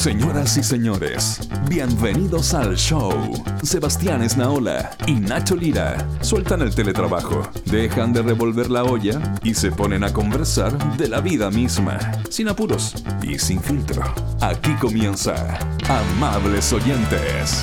[0.00, 3.12] Señoras y señores, bienvenidos al show.
[3.62, 9.70] Sebastián Esnaola y Nacho Lira sueltan el teletrabajo, dejan de revolver la olla y se
[9.70, 11.98] ponen a conversar de la vida misma,
[12.30, 14.02] sin apuros y sin filtro.
[14.40, 17.62] Aquí comienza Amables Oyentes.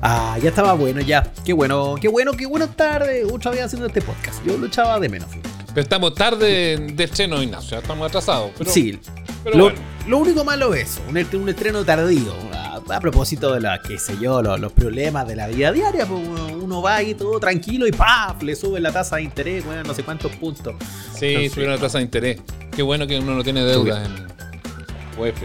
[0.00, 1.30] Ah, ya estaba bueno, ya.
[1.44, 3.26] Qué bueno, qué bueno, qué buena tarde.
[3.30, 4.42] Otra vez haciendo este podcast.
[4.42, 5.28] Yo lo echaba de menos.
[5.74, 7.78] Pero estamos tarde de estreno, Ignacio.
[7.78, 8.50] Estamos atrasados.
[8.58, 8.98] Pero, sí.
[9.42, 9.78] pero lo, bueno.
[10.06, 12.34] lo único malo es eso, un, un estreno tardío.
[12.52, 16.06] A, a propósito de la, qué sé yo, los, los problemas de la vida diaria,
[16.06, 16.20] pues
[16.60, 18.42] uno, va ahí todo tranquilo y ¡paf!
[18.42, 20.74] Le sube la tasa de interés, bueno, no sé cuántos puntos.
[21.14, 22.40] Sí, subieron la tasa de interés.
[22.74, 24.12] Qué bueno que uno no tiene deuda en
[25.18, 25.36] UEF.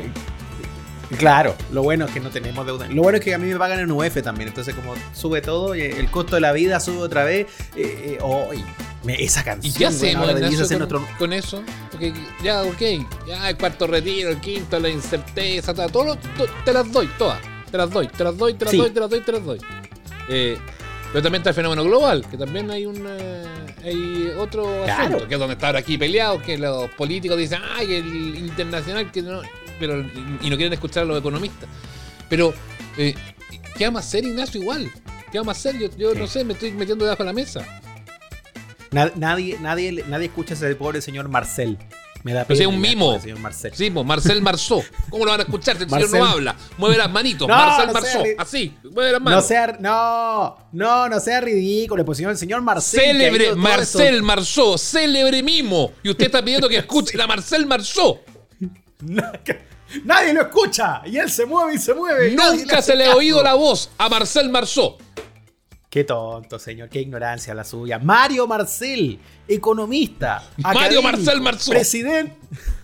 [1.17, 2.87] Claro, lo bueno es que no tenemos deuda.
[2.89, 4.49] Lo bueno es que a mí me pagan en UF también.
[4.49, 7.47] Entonces, como sube todo, y el costo de la vida sube otra vez.
[7.75, 8.61] Eh, eh, oh, y
[9.05, 9.73] me- esa ¿Y canción.
[9.77, 11.63] qué bueno, hacemos, Ignacio, ser con, nuestro- con eso?
[11.91, 12.81] Porque ya, ok.
[13.25, 17.39] Ya el cuarto retiro, el quinto, la incerteza, todo, lo- to- te las doy, todas.
[17.71, 18.77] Te las doy, te las doy, te las Sí.
[18.77, 19.59] doy, te las doy, te las doy.
[20.29, 20.57] Eh,
[21.13, 23.43] pero también está el fenómeno global, que también hay un eh,
[23.83, 25.03] hay otro Claro.
[25.05, 29.09] asunto, que es donde está ahora aquí peleados, que los políticos dicen, ay, el internacional,
[29.09, 29.41] que no,
[29.79, 30.01] pero,
[30.41, 31.67] y no quieren escuchar a los economistas.
[32.29, 32.53] Pero,
[32.97, 33.15] eh,
[33.77, 34.91] ¿qué vamos a hacer, Ignacio, igual?
[35.31, 35.77] ¿Qué vamos a hacer?
[35.79, 36.19] Yo, yo Sí.
[36.19, 37.65] no sé, me estoy metiendo debajo de la mesa.
[38.91, 41.77] Na- nadie, nadie, nadie escucha a ese pobre señor Marcel.
[42.23, 43.19] Me da Pero pena es un mimo.
[43.21, 43.71] señor Marcel.
[43.75, 44.81] Sí, pues Marcel Marzó.
[45.09, 46.55] ¿Cómo lo van a escuchar si el señor no habla?
[46.77, 47.47] Mueve las manitos.
[47.47, 48.21] No, Marcel no Marzó.
[48.23, 49.45] sea- Así, mueve las No manos.
[49.47, 52.99] sea, no, no, no sea ridículo, pues señor, el señor Marcel.
[53.01, 54.77] Célebre Marcel Marzó.
[54.77, 55.91] Célebre mimo.
[56.03, 58.19] Y usted está pidiendo que escuche a Marcel Marzó.
[60.03, 62.35] Nadie lo escucha y él se mueve y se mueve.
[62.35, 64.97] Nunca se le ha oído la voz a Marcel Marzó.
[65.89, 67.97] Qué tonto, señor, qué ignorancia la suya.
[67.97, 70.43] Mario Marcel, economista.
[70.57, 71.71] Mario Marcel Marzó.
[71.71, 72.35] Presidente.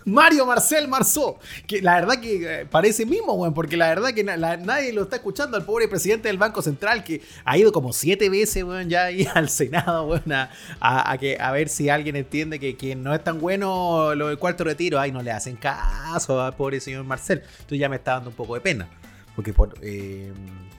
[0.05, 1.39] Mario Marcel Marzó.
[1.67, 5.03] Que la verdad que eh, parece mismo, weón, porque la verdad que la- nadie lo
[5.03, 8.89] está escuchando al pobre presidente del Banco Central que ha ido como siete veces, weón,
[8.89, 12.75] ya ahí al Senado, weón, a, a- a que, a ver si alguien entiende que,
[12.77, 14.99] que no es tan bueno lo del cuarto retiro.
[14.99, 17.39] Ay, no le hacen caso al pobre señor Marcel.
[17.59, 18.87] Entonces ya me está dando un poco de pena.
[19.35, 19.73] Porque por.
[19.81, 20.31] eh,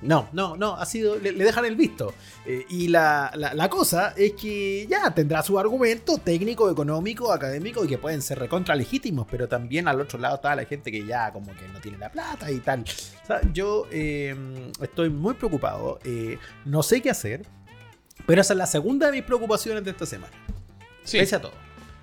[0.02, 1.16] no, no, no, ha sido.
[1.16, 2.14] Le, le dejan el visto.
[2.46, 7.84] Eh, y la, la- la cosa es que ya tendrá su argumento técnico, económico, académico
[7.84, 11.04] y que pueden ser recontra legítimos, pero también al otro lado está la gente que
[11.04, 12.84] ya como que no tiene la plata y tal.
[13.22, 14.36] O sea, yo eh,
[14.80, 15.98] estoy muy preocupado.
[16.04, 17.44] eh, no sé qué hacer,
[18.26, 20.32] pero esa es la segunda de mis preocupaciones de esta semana.
[21.02, 21.18] Sí.
[21.18, 21.52] Pese a todo.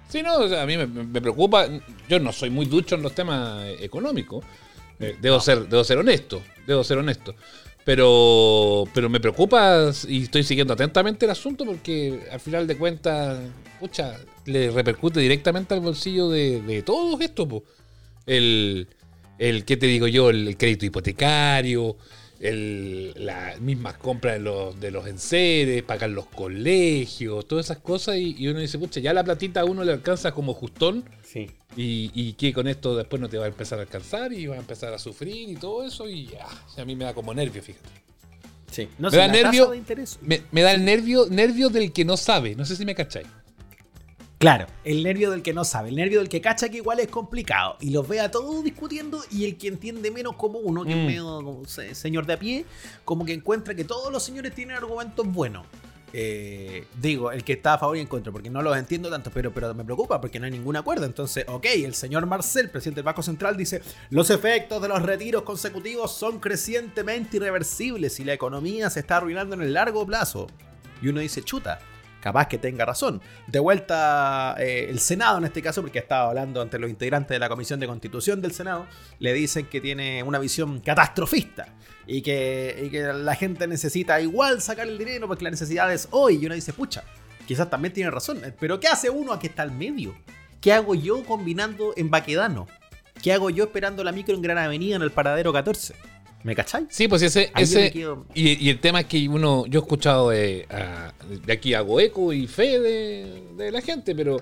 [0.09, 1.65] Sí, no, o sea, a mí me, me preocupa.
[2.09, 4.43] Yo no soy muy ducho en los temas económicos.
[5.01, 6.41] Eh, debo, ser, debo ser honesto.
[6.65, 7.35] Debo ser honesto.
[7.83, 13.39] Pero, pero me preocupa y estoy siguiendo atentamente el asunto porque al final de cuentas,
[13.79, 17.47] pucha, le repercute directamente al bolsillo de, de todos esto.
[17.47, 17.63] po.
[18.27, 18.87] El,
[19.39, 20.29] el, ¿qué te digo yo?
[20.29, 21.97] El, crédito hipotecario,
[22.41, 28.17] el, las mismas compras de los, de los enseres, pagar los colegios, todas esas cosas.
[28.17, 31.03] Y, y uno dice, pucha, ya la platita a uno le alcanza como justón.
[31.23, 31.49] Sí.
[31.77, 34.55] Y, y que con esto después no te va a empezar a alcanzar y va
[34.55, 36.09] a empezar a sufrir y todo eso.
[36.09, 36.47] Y ya,
[36.77, 37.89] a mí me da como nervio, fíjate.
[38.71, 38.87] Sí.
[38.97, 40.19] No Me sé, da la tasa nervio- de interés.
[40.21, 42.55] Me, me da el nervio, nervio del que no sabe.
[42.55, 43.27] No sé si me cacháis.
[44.41, 47.09] Claro, el nervio del que no sabe, el nervio del que cacha que igual es
[47.09, 50.89] complicado y los ve a todos discutiendo y el que entiende menos como uno, que
[50.93, 51.05] es Mm.
[51.05, 52.65] medio como señor de a pie,
[53.05, 55.67] como que encuentra que todos los señores tienen argumentos buenos.
[56.11, 59.29] Eh, digo, el que está a favor y en contra, porque no los entiendo tanto,
[59.31, 61.05] pero, pero me preocupa porque no hay ningún acuerdo.
[61.05, 65.43] Entonces, ok, el señor Marcel, presidente del Banco Central, dice, los efectos de los retiros
[65.43, 70.47] consecutivos son crecientemente irreversibles y la economía se está arruinando en el largo plazo.
[70.99, 71.79] Y uno dice, chuta,
[72.21, 73.21] capaz que tenga razón.
[73.47, 77.39] De vuelta, eh, el Senado en este caso, porque estaba hablando ante los integrantes de
[77.39, 78.85] la Comisión de Constitución del Senado,
[79.19, 81.67] le dicen que tiene una visión catastrofista
[82.07, 86.07] y que, y que la gente necesita igual sacar el dinero porque la necesidad es
[86.11, 86.39] hoy.
[86.41, 87.03] Y uno dice, pucha,
[87.45, 90.15] quizás también tiene razón, pero ¿qué hace uno aquí está al medio?
[90.61, 92.67] ¿Qué hago yo combinando en Baquedano?
[93.21, 95.95] ¿Qué hago yo esperando la micro en Gran Avenida en el paradero 14?
[96.43, 96.87] ¿Me cacháis?
[96.89, 97.51] Sí, pues ese.
[97.53, 99.65] Ahí yo me ese quedo- y, y el tema es que uno.
[99.67, 101.13] Yo he escuchado de, a-
[101.45, 104.41] de aquí hago eco y fe de, de la gente, pero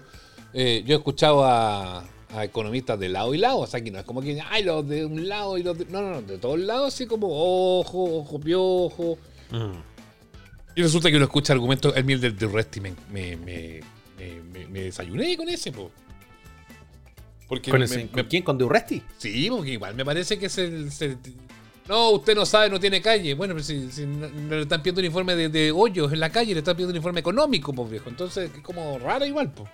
[0.54, 3.60] eh, yo he escuchado a, a economistas de lado y lado.
[3.60, 4.40] O sea, que no es como que.
[4.50, 5.86] Ay, los de un lado y los de.
[5.86, 6.22] No, no, no.
[6.22, 7.28] De todos lados, así como
[7.80, 9.18] ojo, ojo, piojo.
[10.76, 11.94] Y resulta que uno escucha argumentos.
[11.98, 13.82] El miel del Durresti me, me, me,
[14.18, 15.92] me, me- me desayuné con ese, po.
[17.50, 18.44] Porque ¿Con, ese- me- ¿con quién?
[18.44, 19.02] ¿Con Durresti?
[19.18, 21.18] Sí, porque igual me parece que se, se-
[21.90, 23.34] No, usted no sabe, no tiene calle.
[23.34, 26.20] Bueno, pero si, si no, no le están pidiendo un informe de, de hoyos en
[26.20, 28.10] la calle, le están pidiendo un informe económico, pues viejo.
[28.10, 29.68] Entonces, es como raro igual, pues.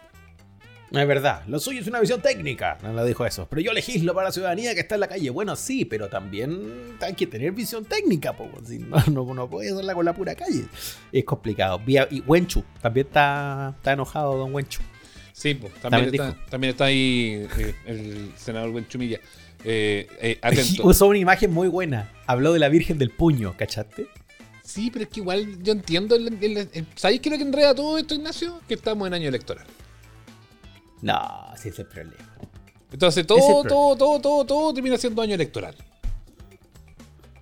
[0.91, 3.47] Es verdad, lo suyo es una visión técnica, no lo dijo eso.
[3.49, 5.29] Pero yo legislo para la ciudadanía que está en la calle.
[5.29, 8.49] Bueno, sí, pero también hay que tener visión técnica, po.
[8.65, 10.67] Si no, no, no puede hacerla con la pura calle.
[11.11, 11.81] Es complicado.
[11.85, 14.79] Y Wenchu, también está, está enojado, don Wenchu.
[15.33, 19.19] Sí, pues, también, También está, también está ahí eh, el senador Buenchumilla.
[19.65, 20.39] Eh, eh.
[20.83, 22.11] Usó una imagen muy buena.
[22.27, 24.07] Habló de la Virgen del Puño, ¿cachaste?
[24.63, 26.15] Sí, pero es que igual yo entiendo.
[26.15, 28.61] El, el- el- ¿Sabéis qué es lo que enreda todo esto, Ignacio?
[28.67, 29.65] Que estamos en año electoral.
[31.01, 31.19] No,
[31.57, 32.23] sí es el problema.
[32.91, 35.75] Entonces todo, el todo, todo, todo, todo termina siendo año electoral.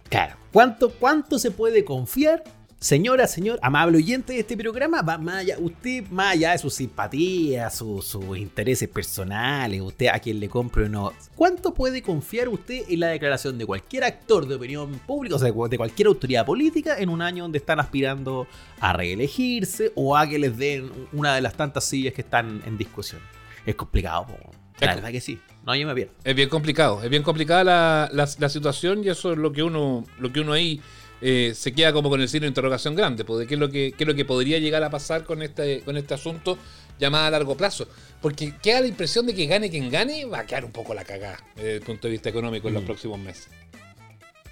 [0.10, 0.36] Claro.
[0.52, 2.44] ¿Cuánto, ¿Cuánto se puede confiar,
[2.84, 5.02] señora, señor, amable oyente de este programa?
[5.02, 10.20] Va más allá, usted, más allá de sus simpatías, sus, sus intereses personales, usted a
[10.20, 11.14] quien le compre o no.
[11.36, 15.52] ¿Cuánto puede confiar usted en la declaración de cualquier actor de opinión pública, o sea,
[15.52, 18.48] de cualquier autoridad política, en un año donde están aspirando
[18.82, 22.78] a reelegirse o a que les den una de las tantas sillas que están en
[22.78, 23.22] discusión?
[23.66, 24.34] Es complicado, po.
[24.82, 25.40] la Es- verdad que sí.
[25.66, 26.12] No, yo me pierdo.
[26.26, 29.64] Es bien complicado, es bien complicada la, la- la situación y eso es lo que
[29.64, 30.82] uno, lo que uno ahí
[31.24, 33.70] eh, se queda como con el signo de interrogación grande, pues, de qué es lo
[33.70, 36.58] que, qué es lo que podría llegar a pasar con este, con este asunto
[37.00, 37.88] ya más a largo plazo.
[38.22, 41.04] Porque queda la impresión de que gane quien gane, va a quedar un poco la
[41.06, 42.86] cagada desde el punto de vista económico en los Mm.
[42.86, 43.48] próximos meses.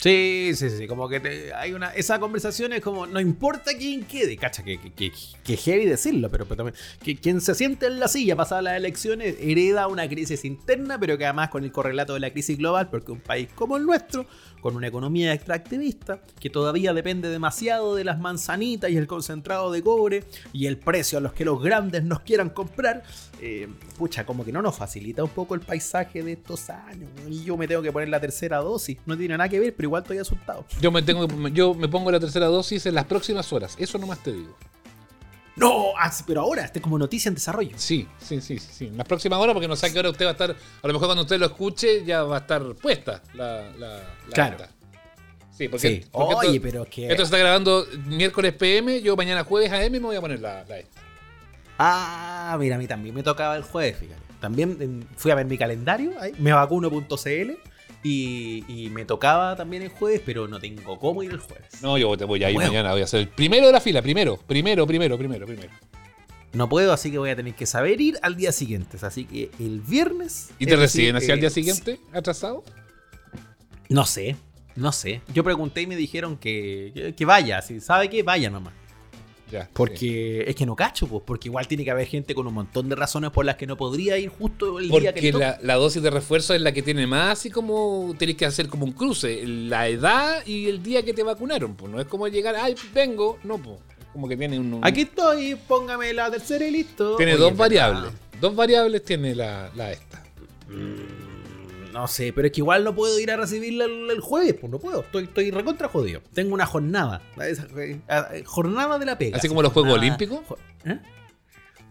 [0.02, 1.94] Sí, sí, sí, como que te- hay una.
[1.94, 5.12] Esa conversación es como, no importa quién quede, cacha, que, que, que,
[5.44, 6.76] que heavy decirlo, pero, pero también.
[7.04, 11.20] Que quien se siente en la silla pasadas las elecciones hereda una crisis interna, pero
[11.20, 14.26] que además con el correlato de la crisis global, porque un país como el nuestro,
[14.60, 19.84] con una economía extractivista, que todavía depende demasiado de las manzanitas y el concentrado de
[19.84, 23.04] cobre y el precio a los que los grandes nos quieran comprar,
[23.42, 23.68] eh,
[23.98, 27.10] pucha, como que no nos facilita un poco el paisaje de estos años.
[27.28, 28.98] Y yo me tengo que poner la tercera dosis.
[29.06, 30.66] No tiene nada que ver, pero igual estoy asustado.
[30.80, 34.20] Yo me tengo yo me pongo la tercera dosis en las próximas horas, eso nomás
[34.24, 34.56] te digo.
[35.56, 37.74] No, ah, pero ahora, este es como noticia en desarrollo.
[37.76, 38.88] Sí, sí, sí, sí.
[38.88, 40.52] En las próximas horas, porque no sé a qué hora usted va a estar.
[40.52, 44.04] A lo mejor cuando usted lo escuche ya va a estar puesta la, la, la
[44.34, 44.66] Claro.
[45.52, 46.06] Sí, porque, Sí.
[46.10, 47.04] porque Oye, esto, pero que.
[47.04, 50.64] esto se está grabando miércoles PM, yo mañana jueves AM me voy a poner la,
[50.64, 51.01] la esta.
[51.84, 54.22] Ah, mira, a mí también me tocaba el jueves, fíjate.
[54.40, 57.52] También em, fui a ver mi calendario, ahí, mevacuno.cl,
[58.04, 61.82] y, y me tocaba también el jueves, pero no tengo cómo ir el jueves.
[61.82, 62.70] No, yo te voy a ir Bueno.
[62.72, 65.72] mañana, voy a ser el primero de la fila, primero, primero, primero, primero, primero.
[66.54, 68.98] No puedo, así que voy a tener que saber ir al día siguiente.
[69.02, 70.52] Así que el viernes.
[70.60, 72.64] ¿Y te reciben hacia el eh, día siguiente, atrasado?
[73.90, 74.36] No sé,
[74.76, 75.22] no sé.
[75.34, 78.74] Yo pregunté y me dijeron que, que, que vaya, si sabe que vaya nomás.
[79.52, 79.64] Ya.
[79.66, 79.70] sí.
[79.74, 82.88] Porque es que no cacho, pues, porque igual tiene que haber gente con un montón
[82.90, 85.46] de razones por las que no podría ir justo el día que Porque le toca.
[85.48, 88.68] la, la dosis de refuerzo es la que tiene más, así como tenés que hacer
[88.70, 92.28] como un cruce, la edad y el día que te vacunaron, pues no es como
[92.28, 93.78] llegar, ay, vengo, no, pues.
[94.00, 97.16] Es como que tiene un, un- Aquí estoy, póngame la tercera y listo.
[97.18, 98.12] tiene Oye, dos es variables.
[98.40, 100.24] Dos variables tiene la, la esta.
[100.70, 101.21] Mm,
[101.94, 104.80] No sé, pero es que igual no puedo ir a recibirla el, jueves, pues no
[104.80, 105.02] puedo.
[105.02, 106.22] Estoy, estoy recontra jodido.
[106.34, 107.22] Tengo una jornada.
[107.46, 109.38] esa, eh, jornada de la pega.
[109.38, 110.40] Así como los Juegos Olímpicos.
[110.86, 111.00] ¿eh?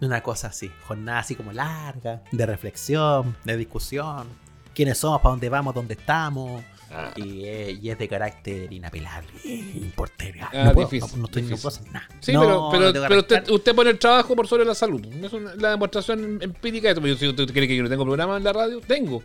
[0.01, 0.71] Una cosa así.
[0.87, 4.27] Jornada así como larga, de reflexión, de discusión.
[4.75, 5.21] ¿Quiénes somos?
[5.21, 5.75] ¿Para dónde vamos?
[5.75, 6.63] ¿Dónde estamos?
[6.93, 7.13] Ah.
[7.15, 10.41] Y, eh, y es de carácter inapelable, importable.
[10.43, 11.63] Ah, no puedo, difícil, no, no estoy, no difícil.
[11.63, 12.09] puedo hacer nada.
[12.19, 15.05] Sí, No, pero, usted, usted pone el trabajo por sobre la salud.
[15.23, 17.19] Es una- la demostración empírica de esto.
[17.21, 19.23] Si usted cree que yo no tengo programa en la radio, tengo.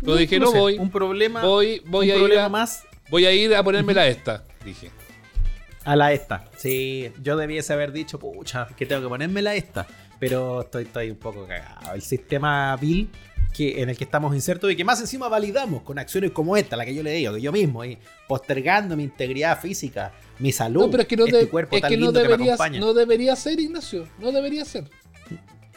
[0.00, 3.24] Pero dije, no, sé, voy, Un problema, voy, voy un a ir a, más voy
[3.26, 4.90] a ir a ponerme la esta, dije.
[5.84, 6.44] A la esta.
[6.56, 9.86] Sí, yo debiese haber dicho, pucha, que tengo que ponerme la esta.
[10.18, 11.94] Pero estoy, estoy un poco cagado.
[11.94, 13.08] El sistema Bill
[13.54, 16.76] que, en el que estamos insertos y que más encima validamos con acciones como esta,
[16.76, 20.82] la que yo le digo, que yo mismo, y postergando mi integridad física, mi salud,
[20.86, 22.34] No, pero es que no, este de- cuerpo es tan que no lindo que me
[22.34, 22.80] acompaña.
[22.80, 24.06] no debería ser, Ignacio.
[24.18, 24.90] No debería ser.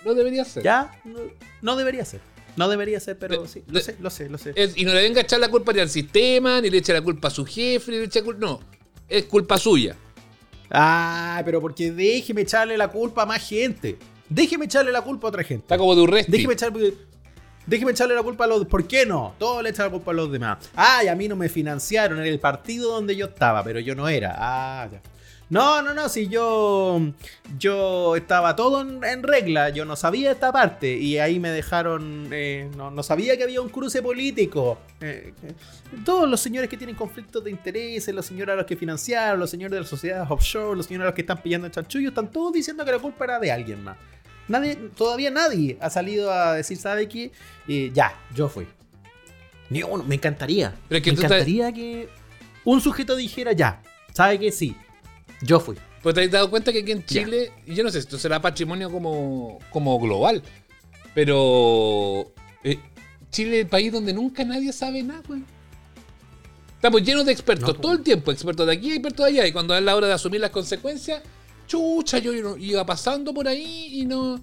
[0.04, 0.64] No debería ser.
[0.64, 1.20] ya, no,
[1.62, 2.22] no debería ser.
[2.60, 4.52] No debería ser, pero De- sí, de- lo sé, lo sé, lo sé.
[4.56, 6.92] Es- y no le venga a echar la culpa ni al sistema, ni le eche
[6.92, 8.46] la culpa a su jefe, ni le eche la culpa.
[8.46, 8.60] No,
[9.08, 9.96] es culpa suya.
[10.70, 13.98] Ah, pero porque déjeme echarle la culpa a más gente.
[14.28, 15.64] Déjeme echarle la culpa a otra gente.
[15.64, 16.32] Está como de Urresti.
[16.34, 16.94] Déjeme echarle,
[17.66, 18.66] déjeme echarle la culpa a los...
[18.66, 19.36] ¿Por qué no?
[19.40, 20.58] Todos le echan la culpa a los demás.
[20.76, 24.08] Ay, a mí no me financiaron en el partido donde yo estaba, pero yo no
[24.10, 24.36] era.
[24.38, 25.02] Ah, ya.
[25.52, 27.02] No, no, no, si yo
[27.58, 32.30] yo estaba todo en, en regla, yo no sabía esta parte y ahí me dejaron,
[32.32, 34.78] eh, no, no sabía que había un cruce político.
[35.02, 35.54] Eh, eh,
[36.06, 39.50] todos los señores que tienen conflictos de intereses, los señores a los que financiaron, los
[39.50, 42.30] señores de las sociedades offshore, los señores a los que están pillando el chanchullo, están
[42.32, 43.98] todos diciendo que la culpa era de alguien más.
[44.48, 47.32] Nadie, todavía nadie ha salido a decir, ¿sabe qué?
[47.68, 48.68] Eh, ya, yo fui.
[49.72, 50.76] Ni uno, me encantaría.
[50.88, 52.10] Pero es que me estás- encantaría que
[52.66, 53.82] un sujeto dijera, ya,
[54.14, 54.52] ¿sabe qué?
[54.52, 54.76] Sí,
[55.42, 55.78] yo fui.
[56.02, 58.90] Pues te has dado cuenta que aquí en Chile, yo no sé, esto será patrimonio
[58.90, 60.42] como, como global,
[61.14, 62.32] Pero
[62.64, 62.80] eh,
[63.32, 65.46] Chile es el país donde nunca nadie sabe nada, weón.
[66.76, 69.48] Estamos llenos de expertos No, todo el tiempo, expertos de aquí, expertos de allá.
[69.48, 71.22] Y cuando es la hora de asumir las consecuencias,
[71.68, 74.40] chucha, yo iba pasando por ahí y no,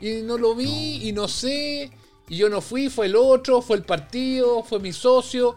[0.00, 1.90] y no lo vi y no sé.
[2.28, 5.56] Y yo no fui, fue el otro, fue el partido, fue mi socio.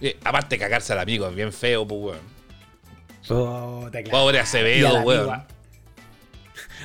[0.00, 2.37] Eh, aparte cagarse al amigo, es bien feo, pues, weón.
[4.10, 5.42] Pobre Acevedo, weón.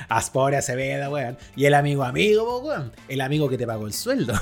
[0.08, 1.36] As pobre Acevedo, weón.
[1.56, 2.92] Y el amigo amigo, weón.
[3.08, 4.34] El amigo que te pagó el sueldo.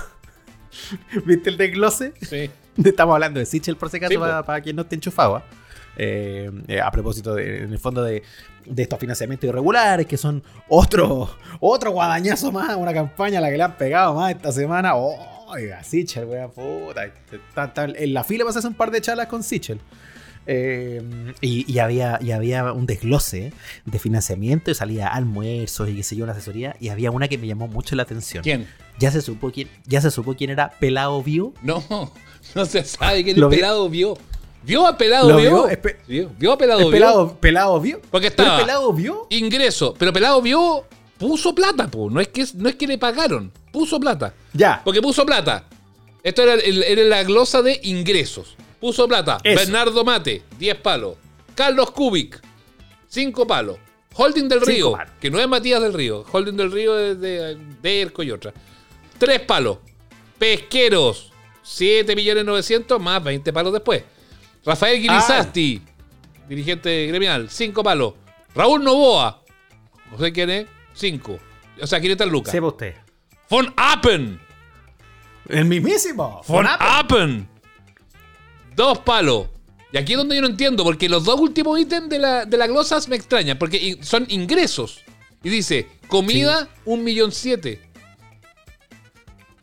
[1.27, 2.13] ¿Viste el desglose?
[2.23, 2.51] Sí.
[2.85, 5.37] Estamos hablando de Sichel, por si acaso, Sí, para, para quien no esté enchufado.
[5.37, 5.45] ¿ah?
[5.97, 8.23] Eh, eh, a propósito, de, en el fondo, de,
[8.65, 13.59] de estos financiamientos irregulares, que son otro, otro guadañazo más, una campaña a la que
[13.59, 14.95] le han pegado más esta semana.
[14.95, 17.05] Oiga, Sichel, weón, puta.
[17.05, 19.79] Está- está en la fila vas a hacer un par de charlas con Sichel.
[20.47, 21.01] Eh,
[21.41, 23.53] y, y había, y había un desglose
[23.85, 26.77] de financiamiento y salía almuerzos y qué sé yo, una asesoría.
[26.81, 28.43] Y había una que me llamó mucho la atención.
[28.43, 28.69] ¿Quién?
[28.99, 31.55] Ya se supo quién, ya se supo quién era Pelado View.
[31.63, 31.83] No,
[32.55, 34.17] no se sabe Lo vi- pelado vio.
[34.65, 35.67] ¿Vio a pelado ¿Lo vio?
[35.67, 35.79] vio?
[36.07, 36.31] ¿Vio?
[36.39, 36.93] ¿Vio a pelado ¿El vio?
[36.93, 38.01] pelado, pelado vio?
[38.13, 39.27] Porque ¿Pero estaba el pelado vio?
[39.31, 40.85] ingreso, pero pelado vio,
[41.19, 42.09] puso plata, po.
[42.11, 44.35] No es que, no es que le pagaron, puso plata.
[44.53, 44.81] Ya.
[44.85, 45.65] Porque puso plata.
[46.23, 48.57] Esto era, era la glosa de ingresos.
[48.83, 49.39] Puso plata.
[49.45, 49.61] Eso.
[49.61, 51.17] Bernardo Mate, 10 palos.
[51.55, 52.41] Carlos Kubik,
[53.07, 53.79] 5 palos.
[54.15, 55.13] Holding del Cinco Río, palos.
[55.21, 56.25] que no es Matías del Río.
[56.33, 58.53] Holding del Río es de, de Erco y otra.
[59.19, 59.79] 3 palos.
[60.37, 64.03] Pesqueros, 7 millones 900 más 20 palos después.
[64.65, 65.81] Rafael Guilizasti,
[66.49, 68.15] dirigente gremial, 5 palos.
[68.53, 69.45] Raúl Novoa,
[70.11, 71.39] no sé quién es, 5.
[71.81, 72.51] O sea, 500 lucas.
[72.51, 72.97] Sepa usted.
[73.49, 74.41] Von Appen,
[75.49, 76.43] El mismísimo.
[76.49, 76.67] Von.
[76.69, 77.49] Appen.
[78.77, 79.49] Dos palos.
[79.93, 82.57] Y aquí es donde yo no entiendo, porque los dos últimos ítems de la, de
[82.57, 85.01] la glosas me extrañan, porque son ingresos.
[85.43, 87.83] Y dice, comida, un millón siete.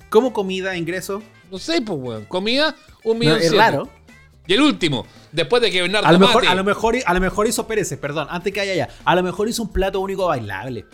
[0.10, 1.22] ¿Cómo comida, ingreso?
[1.52, 2.26] No sé, pues, weón.
[2.26, 3.58] Comida, un No, millón es siete.
[3.58, 3.90] raro.
[4.48, 7.14] Y el último, después de que Bernardo A lo, mejor, Mate- a, lo mejor, a
[7.14, 8.90] lo mejor hizo Pérez, perdón, antes que haya ya.
[9.06, 10.86] A lo mejor hizo un plato único bailable.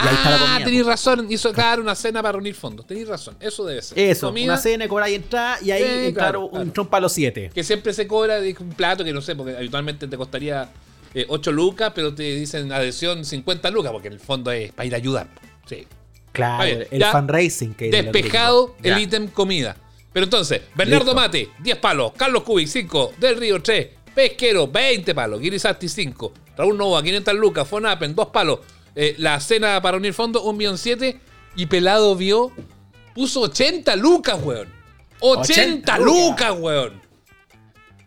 [0.00, 0.90] Ah, tenéis po.
[0.90, 1.26] razón.
[1.30, 2.86] Hizo, claro, una cena para reunir fondos.
[2.86, 3.36] Tenéis razón.
[3.40, 3.98] Eso debe ser.
[3.98, 7.12] Eso, Comida, una cena, cobrar y entrar, y ahí, eh, claro, un trompa a los
[7.12, 7.50] siete.
[7.54, 10.68] que siempre se cobra de un plato que no sé, porque habitualmente te costaría
[11.28, 14.94] 8 lucas, pero te dicen adhesión 50 lucas, porque en el fondo es para ir
[14.94, 15.28] a ayudar.
[15.66, 15.86] Sí.
[16.32, 19.76] Claro, bien, el fundraising que Despejado el ítem comida.
[20.12, 21.20] Pero entonces, Bernardo Listo.
[21.20, 22.12] Mate, 10 palos.
[22.16, 23.14] Carlos Cubic, 5.
[23.18, 23.88] Del Río, 3.
[24.14, 25.40] Pesquero, 20 palos.
[25.40, 26.32] Girizati, 5.
[26.56, 27.68] Raúl Nova, 500 lucas.
[27.68, 28.60] Fonapen, 2 palos.
[29.00, 31.20] Eh, la cena para unir fondos, 1 millón 7.
[31.54, 32.50] Y Pelado vio,
[33.14, 34.68] puso 80 lucas, weón.
[35.20, 37.00] 80, 80 lucas, weón.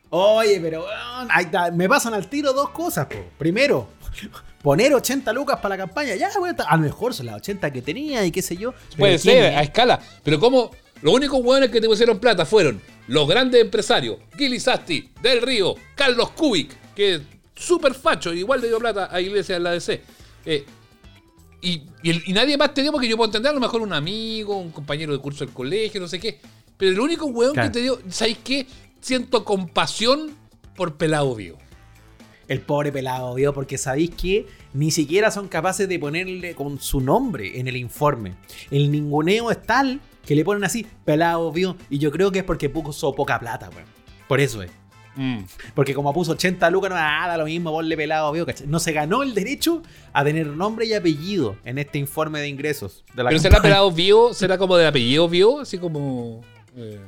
[0.10, 3.06] Oye, pero weón, ahí está, me pasan al tiro dos cosas.
[3.06, 3.16] po.
[3.38, 3.88] Primero,
[4.62, 6.16] poner 80 lucas para la campaña.
[6.16, 8.74] Ya, weón, a lo mejor son las 80 que tenía y qué sé yo.
[8.98, 9.98] Puede ¿quién ser, a escala.
[10.24, 10.72] Pero como
[11.02, 15.74] los únicos hueones que te pusieron plata fueron los grandes empresarios, Gili Sasti, Del Río,
[15.96, 17.22] Carlos Kubik, que es
[17.56, 20.02] súper facho, igual le dio plata a Iglesias en la DC.
[20.46, 20.66] Eh,
[21.62, 23.82] y, y el- y nadie más te dio porque yo puedo entender a lo mejor
[23.82, 26.40] un amigo, un compañero de curso del colegio, no sé qué.
[26.78, 27.54] Pero el único Claro.
[27.54, 28.66] que te dio, ¿sabéis qué?
[29.00, 30.32] Siento compasión
[30.76, 31.58] por Pelado Vivo.
[32.48, 33.54] El pobre pelado, ¿vio?
[33.54, 38.34] Porque sabéis que ni siquiera son capaces de ponerle con su nombre en el informe.
[38.70, 41.78] El ninguneo es tal que le ponen así, pelado, ¿vio?
[41.90, 43.88] Y yo creo que es porque puso poca plata, weón.
[44.28, 44.72] Por eso es.
[45.16, 45.40] Mm.
[45.76, 48.46] Porque como puso 80 lucas, no nada, lo mismo, ponle pelado, ¿vio?
[48.46, 48.68] ¿cachai?
[48.68, 49.82] No se ganó el derecho
[50.14, 53.04] a tener nombre y apellido en este informe de ingresos.
[53.14, 53.62] De la Pero será.
[53.62, 56.42] Pelado Vivo, será como del apellido Vivo, así como...
[56.76, 57.00] eh,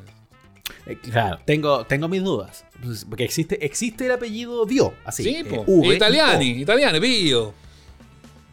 [0.86, 2.66] Eh, Claro, tengo, tengo mis dudas.
[2.84, 5.24] Pues, Porque existe, existe el apellido Vio, así.
[5.24, 5.64] Sí, eh.
[5.66, 7.48] V, Italiani, italiani, Vio.
[7.48, 7.54] O,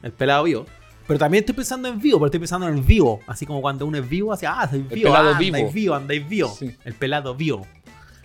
[0.03, 0.67] el pelado Vio.
[1.11, 3.19] Pero también estoy pensando en vivo, pero estoy pensando en el vivo.
[3.27, 5.11] Así como cuando uno es vivo, así, ah, soy vivo.
[5.11, 5.57] pelado ah, vivo.
[5.57, 6.57] Andáis vivo, andáis vivo.
[6.57, 6.77] Sí.
[6.85, 7.67] El pelado vivo.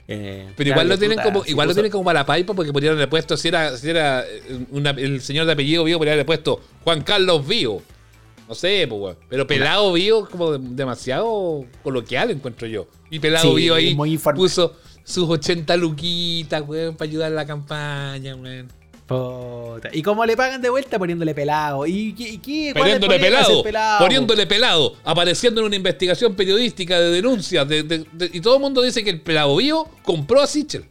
[0.07, 3.07] Eh, Pero igual lo tienen puta, como, igual lo tienen como paipa porque podrían haberle
[3.09, 6.62] puesto, si era, si era eh, una- el señor de apellido Vio, podrían haberle puesto
[6.83, 7.81] Juan Carlos Vio.
[8.47, 9.17] No sé, pues.
[9.27, 9.91] Pero pelado
[10.24, 12.88] es como de- demasiado coloquial, encuentro yo.
[13.09, 17.45] Y pelado Sí, Vio ahí muy puso sus 80 luquitas, weón, para ayudar en la
[17.47, 18.67] campaña, weón.
[19.07, 19.89] Puta.
[19.93, 20.97] ¿Y cómo le pagan de vuelta?
[20.97, 21.85] Poniéndole pelado.
[21.85, 22.41] ¿Y qué?
[22.41, 22.74] qué?
[22.75, 24.00] ¿Cuál es el Poniéndole pelado, pelado?
[24.00, 27.67] poniéndole pelado, apareciendo en una investigación periodística de denuncias.
[27.67, 30.85] de- de- de- y todo el mundo dice que el pelado Bío compró a Sichel.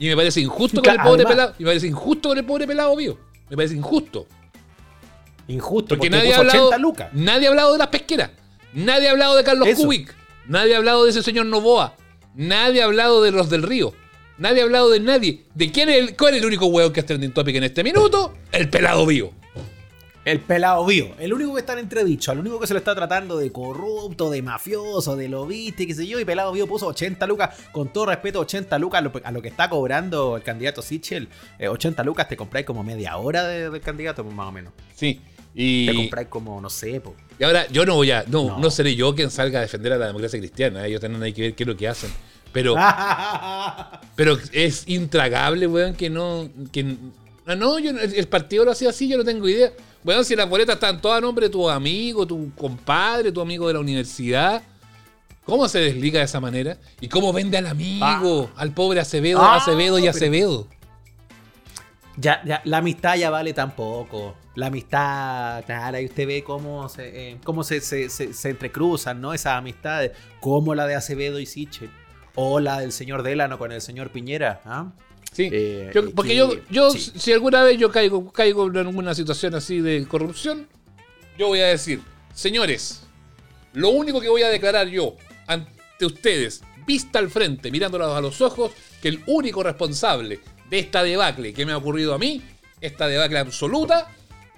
[0.00, 1.54] Y me parece injusto con el pobre además- pelado.
[1.58, 3.18] Y me parece injusto con el pobre pelado Bío.
[3.50, 4.26] Me parece injusto.
[5.48, 7.08] Injusto, Porque, porque, nadie, ha hablado, 80 lucas.
[7.12, 8.30] nadie ha hablado de las pesqueras.
[8.74, 9.82] Nadie ha hablado de Carlos Eso.
[9.82, 10.14] Kubik.
[10.46, 11.94] Nadie ha hablado de ese señor Novoa.
[12.34, 13.94] Nadie ha hablado de los del Río.
[14.38, 15.44] Nadie ha hablado de nadie.
[15.54, 17.82] ¿De quién es el, cuál es el único hueón que es trending topic en este
[17.82, 18.34] minuto?
[18.52, 19.32] El pelado Bío.
[20.24, 21.14] El pelado vio.
[21.18, 22.30] El único que está en entredicho.
[22.30, 26.06] Al único que se lo está tratando de corrupto, de mafioso, de lobista, qué sé
[26.06, 26.20] yo.
[26.20, 27.56] Y pelado vio puso 80 lucas.
[27.72, 31.28] Con todo respeto, 80 lucas a lo, a lo que está cobrando el candidato Sichel.
[31.58, 34.74] eh, 80 lucas te compráis como media hora de- del candidato, pues, más o menos.
[34.94, 35.18] Sí.
[35.54, 37.16] Y, Te compráis como, no sé, pues.
[37.40, 38.22] y ahora yo no voy a.
[38.28, 38.58] No, no.
[38.58, 38.70] No.
[38.70, 40.84] seré yo quien salga a defender a la democracia cristiana.
[40.86, 42.10] Ellos tendrán que ver qué es lo que hacen.
[42.52, 42.74] Pero,
[44.16, 46.48] pero es intragable, weón, que no.
[46.72, 46.82] Que,
[47.46, 49.70] no, no, yo, el el partido lo hacía así, yo no tengo idea.
[50.04, 53.66] Weón, si las boletas están todas a nombre de tu amigo, tu compadre, tu amigo
[53.68, 54.62] de la universidad.
[55.44, 56.76] ¿Cómo se desliga de esa manera?
[57.00, 58.50] ¿Y cómo vende al amigo?
[58.56, 60.66] Al pobre Acevedo, Ah, Acevedo y Acevedo.
[62.16, 64.34] Ya, ya, la amistad ya vale tan poco.
[64.56, 69.20] La amistad, claro, y usted ve cómo se, eh, cómo se, se, se- se entrecruzan,
[69.20, 69.32] ¿no?
[69.32, 71.90] Esas amistades, como la de Acevedo y Sichel,
[72.40, 74.92] o la del señor Delano con el señor Piñera, ¿ah?
[75.32, 75.48] Sí.
[75.52, 77.10] Eh, Yo- porque que- yo, yo sí.
[77.16, 80.68] si alguna vez yo caigo, caigo en alguna situación así de corrupción,
[81.36, 82.00] yo voy a decir,
[82.32, 83.02] señores,
[83.72, 85.16] lo único que voy a declarar yo
[85.48, 88.70] ante ustedes, vista al frente, mirándolos a los ojos,
[89.02, 90.38] que el único responsable
[90.70, 92.40] de esta debacle que me ha ocurrido a mí,
[92.80, 94.06] esta debacle absoluta,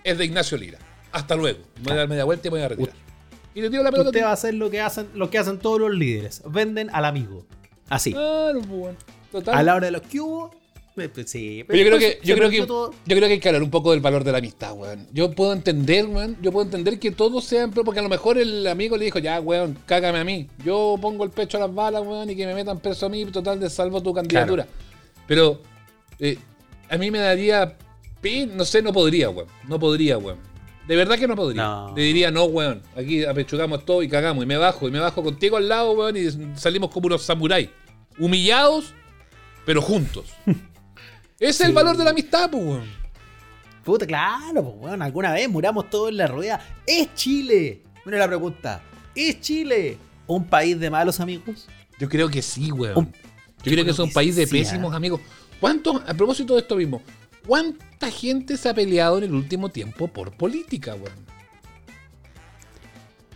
[0.04, 0.78] es de Ignacio Lira.
[1.12, 1.60] Hasta luego.
[1.78, 2.94] Me voy a dar media vuelta y me voy a retirar.
[3.54, 4.10] Y le tiro la pelota.
[4.10, 6.42] Usted va a hacer lo que hacen, lo que hacen todos los líderes.
[6.46, 7.46] Venden al amigo.
[7.90, 8.12] Así.
[8.12, 8.98] Claro, pues, bueno.
[9.30, 9.54] Total.
[9.54, 10.50] A la hora de los que hubo,
[10.94, 11.64] pues, sí.
[11.66, 12.90] Pero yo creo que, yo creo que, todo.
[12.90, 15.06] yo creo que hay que hablar un poco del valor de la amistad, weón.
[15.12, 16.36] Yo puedo entender, weón.
[16.42, 19.18] Yo puedo entender que todos sean, pero porque a lo mejor el amigo le dijo,
[19.18, 20.48] ya, weón, cágame a mí.
[20.64, 23.24] Yo pongo el pecho a las balas, weón, y que me metan preso a mí,
[23.26, 24.66] total, de salvo tu candidatura.
[25.26, 25.60] Pero
[26.18, 26.38] eh,
[26.88, 27.76] a mí me daría
[28.52, 29.48] no sé, no podría, weón.
[29.66, 30.49] No podría, weón.
[30.90, 31.62] De verdad que no podría.
[31.62, 31.94] No.
[31.94, 32.82] Le diría, no, weón.
[32.96, 34.42] Aquí apechugamos todo y cagamos.
[34.42, 37.68] Y me bajo, y me bajo contigo al lado, weón, y salimos como unos samuráis.
[38.18, 38.92] Humillados,
[39.64, 40.24] pero juntos.
[41.38, 42.90] Ese es el valor de la amistad, pues, weón.
[43.84, 46.60] Puta, claro, pues, weón, alguna vez muramos todos en la rueda.
[46.84, 47.82] ¿Es Chile?
[48.04, 48.82] Mira la pregunta.
[49.14, 51.68] ¿Es Chile un país de malos amigos?
[52.00, 53.12] Yo creo que sí, weón.
[53.62, 54.96] Yo creo que es un país de sí, pésimos ¿ah?
[54.96, 55.20] amigos.
[55.60, 57.00] ¿Cuántos, a propósito de esto mismo,
[57.46, 61.30] cuánta gente se ha peleado en el último tiempo por política, weón?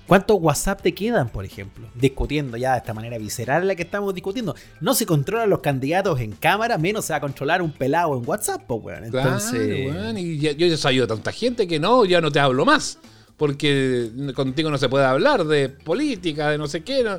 [0.06, 1.88] ¿Cuántos WhatsApp te quedan, por ejemplo?
[1.94, 4.54] Discutiendo ya de esta manera visceral en la que estamos discutiendo.
[4.82, 8.28] No se controlan los candidatos en cámara, menos se va a controlar un pelado en
[8.28, 9.04] WhatsApp, pues, weón.
[9.04, 9.50] Entonces.
[9.90, 10.18] Claro, weón.
[10.18, 12.98] Y ya- yo ya he sabido tanta gente que no, ya no te hablo más.
[13.38, 17.02] Porque contigo no se puede hablar de política, de no sé qué.
[17.02, 17.18] no-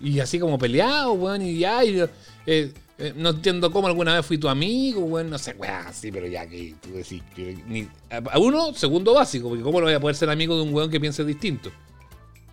[0.00, 1.42] Y así como peleado, weón.
[1.42, 2.02] Y ya, y,
[2.46, 5.28] eh, eh, no entiendo cómo alguna vez fui tu amigo, weón.
[5.30, 7.22] No sé, weón, sí, pero ya que tú decís.
[7.34, 10.62] que ni- a, uno, segundo básico, porque cómo no voy a poder ser amigo de
[10.62, 11.70] un weón que piense distinto.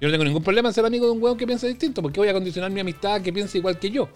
[0.02, 2.20] Yo no tengo ningún problema en ser amigo de un weón que piense distinto, porque
[2.20, 4.10] voy a condicionar mi amistad a que piense igual que yo.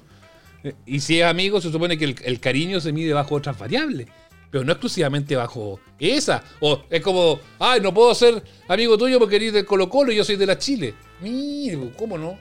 [0.63, 3.57] Eh, Y si es amigo, se supone que el, el cariño se mide bajo otras
[3.59, 4.07] variables,
[4.49, 6.43] pero no exclusivamente bajo esa.
[6.61, 10.15] O es como, ay, no puedo ser amigo tuyo porque eres del Colo Colo y
[10.15, 10.93] yo soy de la Chile.
[11.21, 12.37] Mire, ¿cómo no?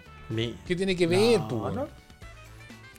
[0.67, 1.41] ¿Qué tiene que ver?
[1.41, 1.89] No, no.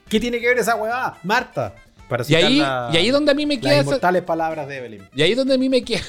[0.09, 1.15] ¿Qué tiene que ver esa weá?
[1.23, 1.73] Marta.
[2.09, 4.67] Para Y ahí, la- y ahí donde a mí me las queda esa, inmortales palabras
[4.67, 5.07] de Evelyn.
[5.15, 6.01] y ahí donde a mí me queda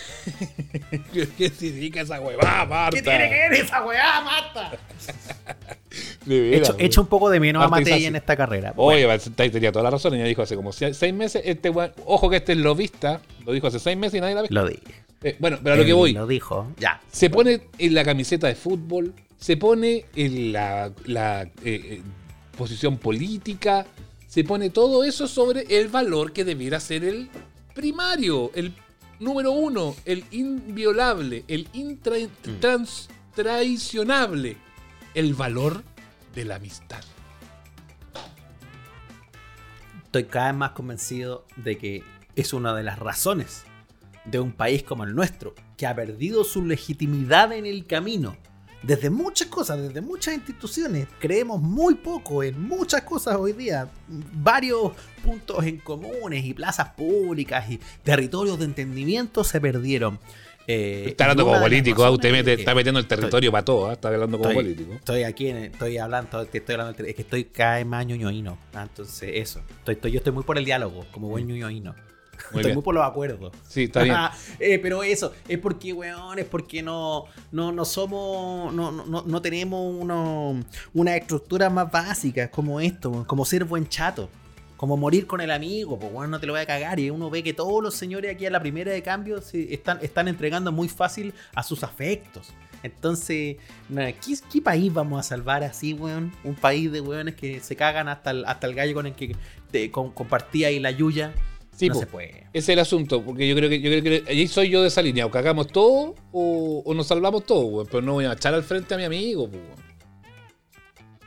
[1.39, 2.97] ¿Qué significa esa huevada, Marta?
[2.97, 4.73] ¿Qué tiene que ver esa weá, Marta?
[6.29, 8.73] He hecho, un poco de menos a Matei en esta carrera.
[8.77, 10.15] Oye, tenía toda la razón.
[10.15, 11.71] Ella dijo hace como se- seis meses, este
[12.07, 14.49] ojo que este es lobista, lo dijo hace seis meses y nadie la ve.
[14.51, 14.83] Lo dije.
[15.23, 16.67] Eh, bueno, pero a lo que voy, Lo dijo.
[16.79, 17.01] Ya.
[17.11, 22.03] se pone en la camiseta de fútbol, se pone en la, la, eh, eh,
[22.55, 23.87] posición política,
[24.27, 27.29] se pone todo eso sobre el valor que debiera ser el
[27.75, 28.75] primario, el
[29.21, 32.17] número uno, el inviolable, el intra,
[32.61, 34.57] trans- traicionable,
[35.15, 35.83] el valor
[36.35, 37.03] de la amistad.
[40.05, 42.05] Estoy cada vez más convencido de que
[42.37, 43.65] es una de las razones
[44.25, 48.37] de un país como el nuestro, que ha perdido su legitimidad en el camino.
[48.87, 53.89] Desde muchas cosas, desde muchas instituciones, creemos muy poco en muchas cosas hoy día.
[54.09, 54.93] Varios
[55.25, 60.19] puntos en comunes y plazas públicas y territorios de entendimiento se perdieron.
[60.67, 63.93] Eh, Está hablando como político, ah, usted mete- está metiendo el territorio para todo, ah,
[63.95, 64.93] está hablando como Estoy- político.
[64.95, 68.57] Estoy aquí, en- estoy hablando, estoy hablando, es que estoy cada vez más ñoñoíno.
[68.75, 69.61] Ah, entonces, eso.
[69.79, 71.95] Estoy, estoy- yo estoy muy por el diálogo, como buen ñoñoíno.
[72.53, 72.75] Muy estoy bien.
[72.75, 73.53] muy por los acuerdos.
[73.69, 74.17] Sí, está bien.
[74.61, 79.43] Eh, pero eso, es porque, weón, es porque no, no, no somos, no, no, no-
[79.43, 80.61] tenemos uno,
[80.93, 84.29] una estructura más básicas como esto, como ser buen chato.
[84.77, 86.99] Como morir con el amigo, pues bueno, no te lo voy a cagar.
[87.01, 89.99] Y uno ve que todos los señores aquí a la primera de cambio se están,
[90.03, 92.53] están entregando muy fácil a sus afectos.
[92.83, 93.57] Entonces,
[93.89, 96.33] na, ¿qué, qué país vamos a salvar así, weón?
[96.43, 99.35] Un país de weones que se cagan hasta el, hasta el gallo con el que
[99.71, 101.33] te- con- compartía ahí la yuya.
[101.77, 102.01] Sí, no po.
[102.01, 102.29] se puede.
[102.53, 104.89] Ese es el asunto, porque yo creo que yo creo que ahí soy yo de
[104.89, 107.87] esa línea, o cagamos todo o, o nos salvamos todo, weón.
[107.91, 109.85] Pero no voy a echar al frente a mi amigo, weón.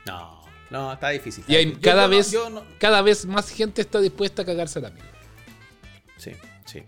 [0.06, 1.44] No, no, está difícil.
[1.48, 4.86] Y hay cada yo vez, no- cada vez más gente está dispuesta a cagarse al
[4.86, 5.06] amigo.
[6.16, 6.32] Sí,
[6.64, 6.82] sí.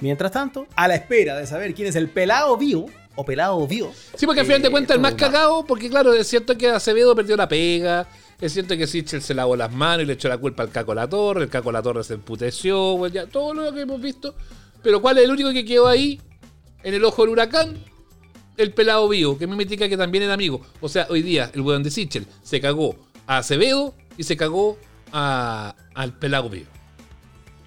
[0.00, 3.92] Mientras tanto, a la espera de saber quién es el pelado vivo o pelado vivo.
[4.14, 6.68] Sí, porque al final de eh, cuentas el más cagado, porque claro, es cierto que
[6.68, 8.06] Acevedo perdió la pega,
[8.40, 10.94] es cierto que Sichel se lavó las manos y le echó la culpa al Caco
[10.94, 14.34] La Torre, el Caco La Torre se emputeció, weón, ya, todo lo que hemos visto.
[14.82, 16.20] Pero ¿cuál es el único que quedó ahí,
[16.84, 17.76] en el ojo del huracán?
[18.56, 20.60] El pelado vivo, que me mitica que también era amigo.
[20.80, 22.96] O sea, hoy día el weón de Sichel se cagó
[23.26, 24.78] a Acevedo y se cagó
[25.12, 26.66] a- al pelado vivo.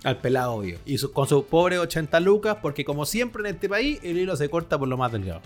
[0.04, 0.80] Al pelado vivo.
[0.86, 4.36] Y su- con sus pobres 80 lucas, porque como siempre en este país, el hilo
[4.36, 5.42] se corta por lo más delgado.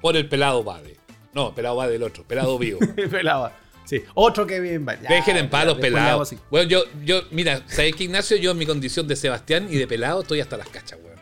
[0.00, 0.96] Por el pelado Bade.
[1.32, 2.80] No, pelado Bade el otro, pelado vivo.
[3.10, 3.52] pelado.
[3.90, 4.86] Sí, otro que bien.
[4.86, 6.34] Ya, Dejen en paz ya, los después le hago pelados.
[6.48, 8.36] Bueno, yo, yo, mira, ¿sabes qué, Ignacio?
[8.36, 11.18] Yo en mi condición de Sebastián y de pelado estoy hasta las cachas, weón.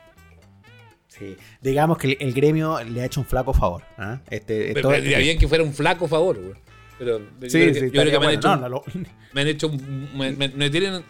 [1.09, 1.35] Sí.
[1.63, 3.85] Digamos que el, el gremio le ha hecho un flaco favor.
[3.97, 4.21] ¿ah?
[4.29, 6.59] Este, vendría bien que fuera un flaco favor, weón.
[6.99, 8.85] Pero yo Sí, creo sí, que, yo creo que me, han hecho, No, no, lo-
[9.33, 9.71] me han hecho
[10.15, 11.03] me, me- me tienen.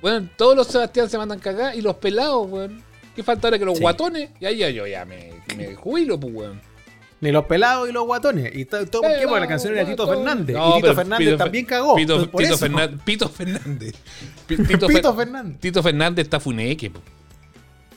[0.00, 2.82] Bueno, todos los Sebastián se mandan cagar y los pelados, weón.
[3.14, 4.30] ¿Qué falta ahora que los guatones?
[4.40, 6.60] Y ahí yo ya me, me jubilo, pues, weón.
[7.20, 8.54] Ni los pelados y los guatones.
[8.54, 9.24] ¿Y to- todo por qué?
[9.26, 10.56] Porque la canción era de Tito Fernández.
[10.56, 11.96] no, y Tito Fernández Pito- también cagó.
[11.96, 12.58] Pito, Pito eso.
[12.66, 13.94] Fernan- Pito Fernández.
[14.46, 15.60] Pito Fer- Fernández.
[15.60, 17.00] Tito Fernández está funeque, po.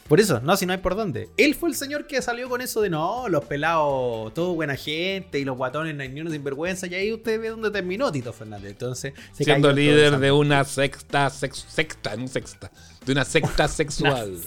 [0.08, 1.30] Por eso, no, si no hay por dónde.
[1.38, 5.40] Él fue el señor que salió con eso de no, los pelados, todo buena gente
[5.40, 6.88] y los guatones no hay ni uno sinvergüenza.
[6.88, 8.72] Y ahí usted ve dónde terminó Tito Fernández.
[8.72, 12.72] Entonces, se Siendo líder de una sexta, sex- secta, no sexta,
[13.06, 14.38] de una secta sexual.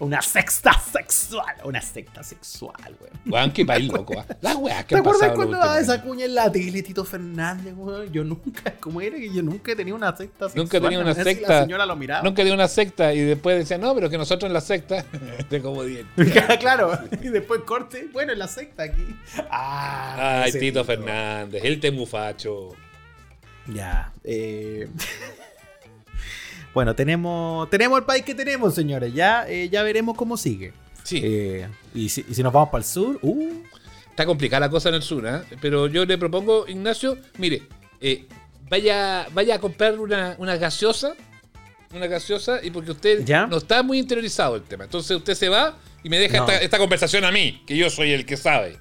[0.00, 1.56] Una sexta sexual.
[1.64, 3.12] Una secta sexual, weón.
[3.26, 4.24] Weón, qué país loco, ¿ah?
[4.40, 8.12] Las weas que ¿Te acuerdas cuando daba esa cuña en la tele, Tito Fernández, weón?
[8.12, 10.64] Yo nunca, ¿cómo era que yo nunca he tenido una secta sexual?
[10.64, 11.52] Nunca he tenido una No sé si secta.
[11.52, 12.22] La señora lo miraba.
[12.22, 15.04] Nunca dio una secta y después decía, no, pero que nosotros en la secta,
[15.50, 16.06] de como diez.
[16.60, 19.16] claro, y después corte, bueno, en la secta aquí.
[19.50, 22.76] Ah, Ay, ese Tito Fernández, el temufacho.
[23.66, 24.12] Ya.
[24.24, 24.88] eh.
[26.74, 29.12] Bueno, tenemos tenemos el país que tenemos, señores.
[29.14, 30.72] Ya, eh, ya veremos cómo sigue.
[31.02, 33.62] Sí, Eh, y, si, y si nos vamos para el sur, uh,
[34.10, 35.42] está complicada la cosa en el sur, ¿ah?
[35.60, 37.62] Pero yo le propongo, Ignacio, mire,
[38.00, 38.26] eh,
[38.68, 41.14] vaya, vaya a comprar una, una gaseosa,
[41.94, 43.46] una gaseosa, y porque usted ¿Ya?
[43.46, 44.84] no está muy interiorizado el tema.
[44.84, 46.44] Entonces usted se va y me deja No.
[46.46, 48.76] esta, esta conversación a mí, que yo soy el que sabe.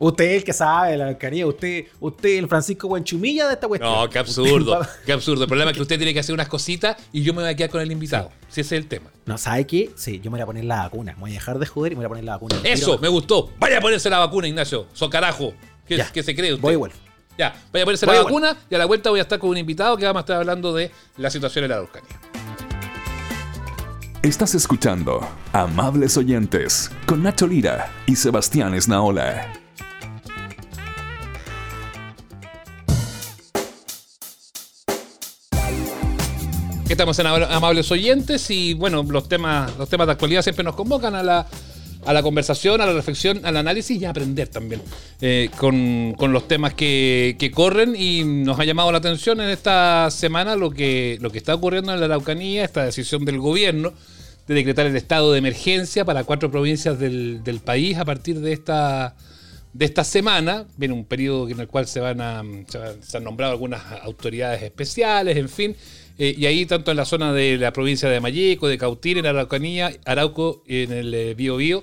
[0.00, 3.92] Usted es el que sabe la alcaldía, usted, usted el Francisco Buenchumilla de esta cuestión.
[3.92, 5.42] No, qué absurdo, qué absurdo.
[5.44, 7.54] El problema es que usted tiene que hacer unas cositas y yo me voy a
[7.54, 8.32] quedar con el invitado.
[8.48, 9.10] Si ese es el tema.
[9.26, 9.90] No, ¿sabe qué?
[9.94, 11.12] Sí, yo me voy a poner la vacuna.
[11.14, 12.56] Me voy a dejar de joder y me voy a poner la vacuna.
[12.64, 13.50] Eso, Tiro- me gustó.
[13.60, 14.86] Vaya a ponerse la vacuna, Ignacio.
[14.92, 15.54] So carajo.
[15.86, 16.10] ¿Qué, Ya.
[16.10, 16.62] qué se cree usted?
[16.62, 16.96] Voy y vuelvo.
[17.38, 19.50] Ya, vaya a ponerse Voy la vacuna y a la vuelta voy a estar con
[19.50, 22.08] un invitado que vamos a estar hablando de la situación en la Araucanía.
[24.22, 29.50] Estás escuchando Amables Oyentes con Nacho Lira y Sebastián Esnaola.
[36.90, 40.74] Estamos en Ama- amables oyentes y bueno, los temas, los temas de actualidad siempre nos
[40.74, 41.46] convocan a la,
[42.04, 44.82] a la conversación, a la reflexión, al análisis y a aprender también
[45.20, 49.50] eh, con, con los temas que, que corren y nos ha llamado la atención en
[49.50, 53.92] esta semana lo que, lo que está ocurriendo en la Araucanía, esta decisión del gobierno
[54.48, 58.52] de decretar el estado de emergencia para cuatro provincias del, del país a partir de
[58.52, 59.14] esta,
[59.72, 60.66] de esta semana.
[60.76, 65.36] Viene un periodo en el cual se van a se han nombrado algunas autoridades especiales,
[65.36, 65.76] en fin.
[66.22, 69.24] Eh, y ahí, tanto en la zona de la provincia de Mayeco, de Cautín, en
[69.26, 71.82] Araucanía, Arauco, en el eh, Biobío,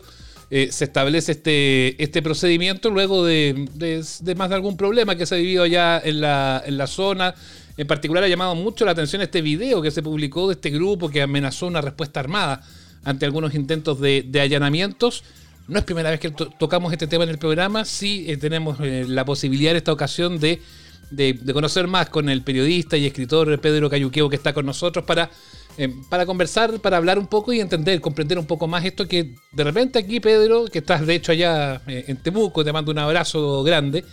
[0.52, 5.34] eh, se establece este, este procedimiento luego de, de- más de algún problema que se
[5.34, 7.34] ha vivido allá en la, en la zona.
[7.78, 11.10] En particular ha llamado mucho la atención este video que se publicó de este grupo
[11.10, 12.62] que amenazó una respuesta armada
[13.04, 15.24] ante algunos intentos de, allanamientos.
[15.68, 18.78] No es primera vez que to- tocamos este tema en el programa, sí eh, tenemos
[18.82, 20.62] eh, la posibilidad en esta ocasión de,
[21.12, 25.30] de- conocer más con el periodista y escritor Pedro Cayuqueo que está con nosotros para,
[25.78, 29.36] eh, para conversar, para hablar un poco y entender, comprender un poco más esto que
[29.54, 33.00] de repente aquí, Pedro, que estás de hecho allá eh, en Temuco, te mando un
[33.00, 34.04] abrazo grande.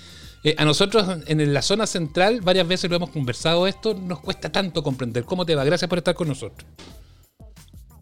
[0.45, 4.53] Eh, a nosotros en la zona central, varias veces lo hemos conversado esto, nos cuesta
[4.53, 5.25] tanto comprender.
[5.25, 5.65] ¿Cómo te va?
[5.65, 6.69] Gracias por estar con nosotros.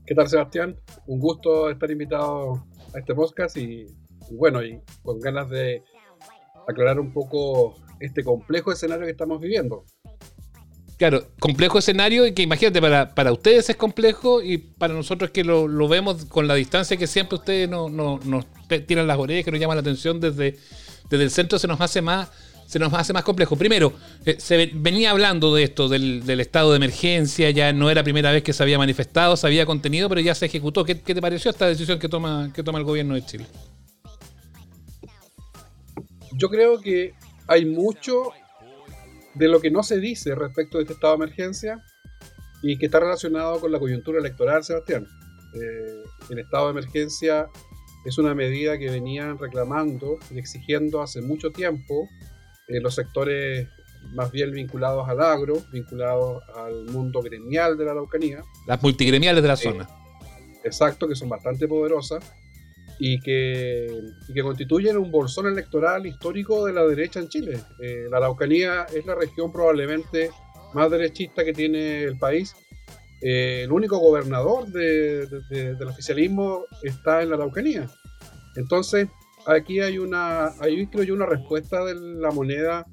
[0.05, 0.77] ¿Qué tal, Sebastián?
[1.07, 3.87] Un gusto estar invitado a este podcast y
[4.33, 5.85] bueno, y con ganas de
[6.67, 9.85] aclarar un poco este complejo escenario que estamos viviendo.
[10.99, 15.43] Claro, complejo escenario y que imagínate, para, para ustedes es complejo y para nosotros que
[15.43, 18.47] lo, lo vemos con la distancia que siempre ustedes no, no- nos
[18.87, 20.57] tiran las orejas, que nos llama la atención desde,
[21.11, 22.31] desde el centro, se nos hace más
[22.73, 23.55] se nos hace más complejo.
[23.55, 23.93] Primero,
[24.25, 28.43] eh, se venía hablando de esto, del, estado de emergencia, ya no era primera vez
[28.43, 30.83] que se había manifestado, se había contenido, pero ya se ejecutó.
[30.83, 33.47] ¿Qué, te pareció esta decisión que toma, que toma el gobierno de Chile?
[36.33, 37.13] Yo creo que
[37.47, 38.31] hay mucho
[39.35, 41.83] de lo que no se dice respecto de este estado de emergencia
[42.63, 45.07] y que está relacionado con la coyuntura electoral, Sebastián.
[45.55, 47.49] Eh, el estado de emergencia
[48.05, 52.09] es una medida que venían reclamando y exigiendo hace mucho tiempo
[52.69, 53.69] eh, los sectores
[54.15, 58.43] más bien vinculados al agro, vinculados al mundo gremial de la Araucanía.
[58.67, 59.89] Las multigremiales de la eh, zona.
[60.65, 62.25] Exacto, que son bastante poderosas
[62.99, 64.01] y que,
[64.33, 67.59] que, constituyen un bolsón electoral histórico de la derecha en Chile.
[67.81, 70.31] Eh, la Araucanía es la región probablemente
[70.75, 72.55] más derechista que tiene el país.
[73.21, 77.89] el único gobernador del oficialismo está en la Araucanía.
[78.57, 79.09] Entonces,
[79.47, 82.87] aquí hay una, hay creo yo una respuesta de la moneda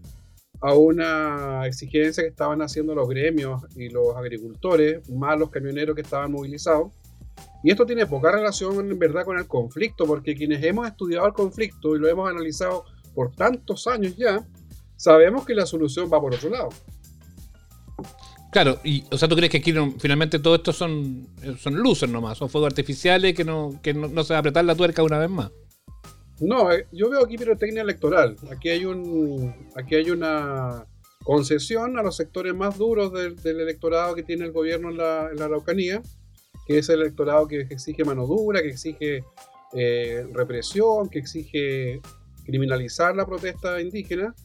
[0.61, 6.01] a una exigencia que estaban haciendo los gremios y los agricultores, más los camioneros que
[6.01, 6.91] estaban movilizados.
[7.63, 11.33] Y esto tiene poca relación en verdad con el conflicto, porque quienes hemos estudiado el
[11.33, 14.45] conflicto y lo hemos analizado por tantos años ya,
[14.95, 16.69] sabemos que la solución va por otro lado.
[18.51, 21.27] Claro, y o sea, ¿tú crees que aquí finalmente todo esto son,
[21.59, 24.75] son luces nomás, son fuegos artificiales que no, que no se va a apretar la
[24.75, 25.51] tuerca una vez más?
[26.39, 28.37] No, eh, yo veo aquí pirotecnia electoral.
[28.51, 30.85] Aquí hay un, aquí hay una
[31.23, 36.01] concesión a los sectores más duros del, electorado que tiene el gobierno en la, Araucanía,
[36.69, 39.23] que es el electorado que exige mano dura, que exige
[39.73, 41.99] eh, represión, que exige
[42.45, 44.35] criminalizar la protesta indígena.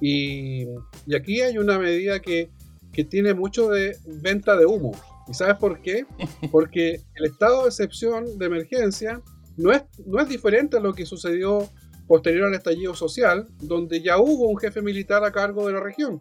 [0.00, 0.68] Y,
[1.12, 2.52] aquí hay una medida que,
[2.92, 4.92] que tiene mucho de venta de humo.
[5.26, 6.06] ¿Y sabes por qué?
[6.52, 9.20] Porque el estado de excepción de emergencia
[9.56, 11.68] no es, no es diferente a lo que sucedió
[12.06, 16.20] posterior al estallido social, donde ya hubo un jefe militar a cargo de la región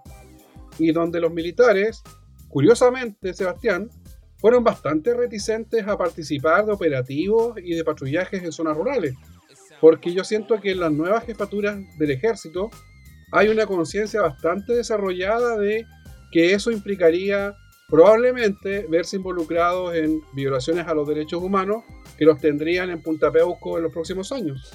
[0.79, 2.01] y donde los militares,
[2.49, 3.91] curiosamente, Sebastián,
[4.37, 9.15] fueron bastante reticentes a participar de operativos y de patrullajes en zonas rurales,
[9.81, 12.69] porque yo siento que en las nuevas jefaturas del ejército
[13.31, 15.85] hay una conciencia bastante desarrollada de
[16.31, 17.55] que eso implicaría
[17.89, 21.83] probablemente verse involucrados en violaciones a los derechos humanos
[22.17, 24.71] que los tendrían en Punta Peuco en los próximos años.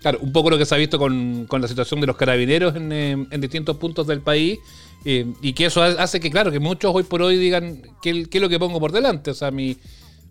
[0.00, 2.92] Claro, un poco lo que se ha visto con, la situación de los carabineros en,
[2.92, 4.58] eh, distintos puntos del país
[5.04, 8.40] eh, y que eso hace que, claro, que muchos hoy por hoy digan qué, es
[8.40, 9.76] lo que pongo por delante, o sea, mi,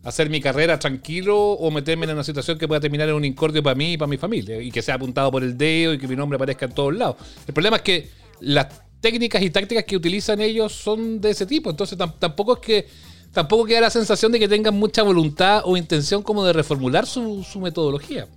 [0.04, 3.63] hacer mi carrera tranquilo o meterme en una situación que pueda terminar en un incordio
[3.63, 6.08] para mí y para mi familia y que sea apuntado por el dedo y que
[6.08, 7.17] mi nombre aparezca en todos lados.
[7.47, 8.10] El problema es que
[8.41, 8.67] las
[9.01, 12.88] técnicas y tácticas que utilizan ellos son de ese tipo, entonces tampoco es que
[13.36, 17.45] tampoco queda la sensación de que tengan mucha voluntad o intención como de reformular su,
[17.62, 18.28] metodología.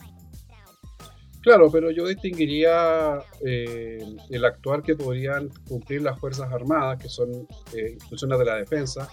[1.48, 7.48] Claro, pero yo distinguiría eh, el actuar que podrían cumplir las Fuerzas Armadas, que son
[7.74, 9.08] eh, instituciones de la defensa,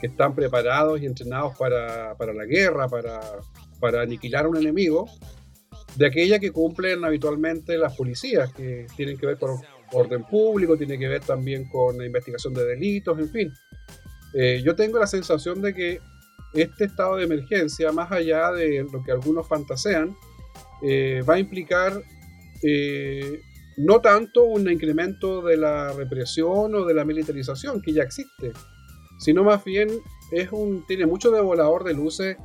[0.00, 3.20] que están preparados y entrenados para, la guerra, para,
[3.78, 5.08] para, aniquilar a un enemigo,
[5.94, 9.60] de aquella que cumplen habitualmente las policías, que tienen que ver con
[9.92, 13.52] orden público, tienen que ver también con la investigación de delitos, en fin.
[14.34, 16.00] Eh, yo tengo la sensación de que
[16.52, 20.16] este estado de emergencia, más allá de lo que algunos fantasean,
[20.82, 22.02] eh, va a implicar
[22.62, 23.40] eh,
[23.76, 28.52] no tanto un incremento de la represión o de la militarización que ya existe,
[29.18, 29.88] sino más bien
[30.32, 32.36] es un, tiene mucho de volador de luces,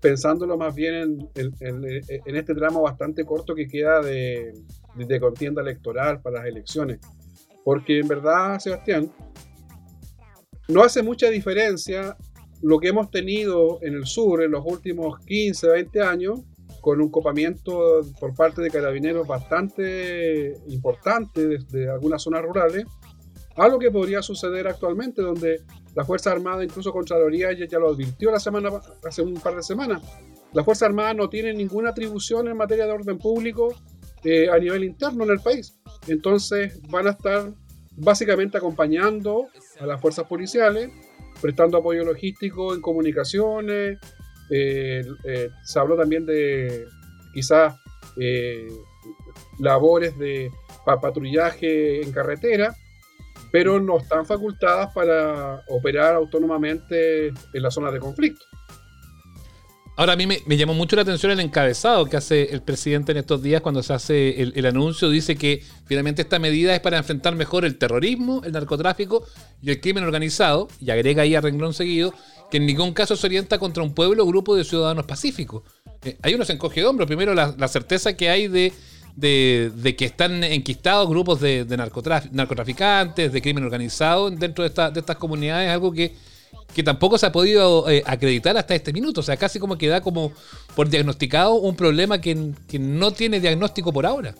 [0.00, 4.52] pensándolo más bien en, este tramo bastante corto que queda de,
[4.96, 7.00] de contienda electoral para las elecciones.
[7.64, 9.10] Porque en verdad, Sebastián,
[10.68, 12.16] no hace mucha diferencia
[12.62, 16.40] lo que hemos tenido en el sur en los últimos 15, 20 años,
[16.84, 22.84] con un copamiento por parte de carabineros bastante importante desde algunas zonas rurales,
[23.56, 25.62] a lo que podría suceder actualmente, donde
[25.94, 28.68] la Fuerza Armada, incluso Contraloría, ya, ya lo advirtió la semana,
[29.02, 30.02] hace un par de semanas,
[30.52, 33.74] la Fuerza Armada no tiene ninguna atribución en materia de orden público
[34.22, 35.80] eh, a nivel interno en el país.
[36.06, 37.50] Entonces van a estar
[37.96, 39.46] básicamente acompañando
[39.80, 40.90] a las fuerzas policiales,
[41.40, 43.98] prestando apoyo logístico en comunicaciones.
[44.50, 46.86] Eh, eh, se habló también de
[47.32, 47.74] quizás
[48.20, 48.68] eh,
[49.58, 50.50] labores de
[50.84, 52.74] patrullaje en carretera,
[53.50, 58.44] pero no están facultadas para operar autónomamente en las zonas de conflicto.
[59.96, 63.18] Ahora a mí me, llamó mucho la atención el encabezado que hace el presidente en
[63.18, 65.08] estos días cuando se hace el, anuncio.
[65.08, 69.24] Dice que finalmente esta medida es para enfrentar mejor el terrorismo, el narcotráfico
[69.62, 70.66] y el crimen organizado.
[70.80, 72.12] Y agrega ahí a renglón seguido
[72.58, 75.62] en ningún caso se orienta contra un pueblo o grupo de ciudadanos pacíficos.
[76.02, 77.06] Eh, ahí uno encoge de hombros.
[77.06, 78.72] Primero la, certeza que hay de,
[79.96, 85.00] que están enquistados grupos de, de narcotraf- narcotraficantes, de crimen organizado dentro de, esta- de
[85.00, 86.14] estas comunidades, algo que,
[86.82, 89.20] tampoco se ha podido eh, acreditar hasta este minuto.
[89.20, 90.32] O sea, casi como que da como
[90.74, 94.34] por diagnosticado un problema que, que no tiene diagnóstico por ahora.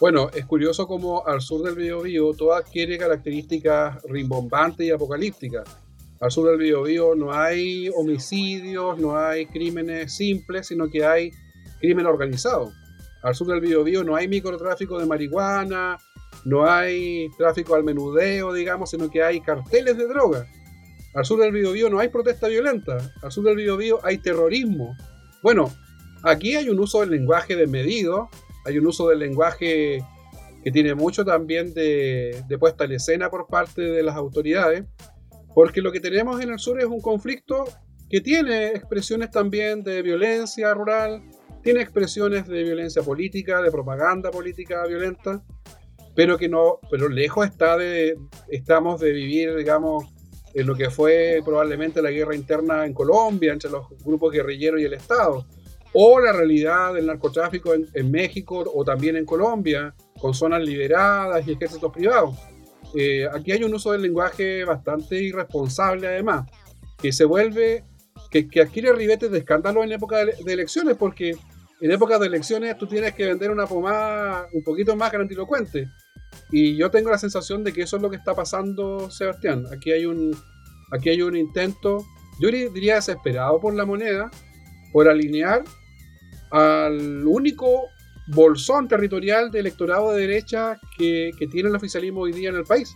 [0.00, 5.64] Bueno, es curioso como al sur del Biobío todo adquiere características rimbombantes y apocalípticas.
[6.24, 11.30] Al sur del Biobío no hay homicidios, no hay crímenes simples, sino que hay
[11.80, 12.72] crimen organizado.
[13.22, 15.98] Al sur del Biobío no hay microtráfico de marihuana,
[16.46, 20.46] no hay tráfico al menudeo, digamos, sino que hay carteles de droga.
[21.14, 22.96] Al sur del Biobío no hay protesta violenta.
[23.20, 24.96] Al sur del Biobío hay terrorismo.
[25.42, 25.70] Bueno,
[26.22, 28.30] aquí hay un uso del lenguaje desmedido,
[28.64, 30.02] hay un uso del lenguaje
[30.62, 34.84] que tiene mucho también de, de puesta en escena por parte de las autoridades,
[35.54, 37.64] porque lo que tenemos en el sur es un conflicto
[38.10, 41.22] que tiene expresiones también de violencia rural,
[41.62, 45.42] tiene expresiones de violencia política, de propaganda política violenta,
[46.14, 50.04] pero que no, pero lejos está de, estamos de vivir, digamos,
[50.52, 54.84] en lo que fue probablemente la guerra interna en Colombia entre los grupos guerrilleros y
[54.84, 55.46] el Estado,
[55.92, 61.46] o la realidad del narcotráfico en, en México o también en Colombia, con zonas liberadas
[61.46, 62.36] y ejércitos privados.
[62.94, 66.48] Eh, aquí hay un uso del lenguaje bastante irresponsable además,
[66.98, 67.84] que se vuelve,
[68.30, 71.36] que, que adquiere ribetes de escándalo en época de, elecciones, porque
[71.80, 75.88] en épocas de elecciones tú tienes que vender una pomada un poquito más grandilocuente.
[76.50, 79.64] Y yo tengo la sensación de que eso es lo que está pasando, Sebastián.
[79.72, 80.36] Aquí hay un,
[80.92, 82.04] aquí hay un intento,
[82.40, 84.30] yo diría desesperado por la moneda,
[84.92, 85.64] por alinear
[86.50, 87.88] al único
[88.26, 92.64] bolsón territorial de electorado de derecha que, que tiene el oficialismo hoy día en el
[92.64, 92.94] país.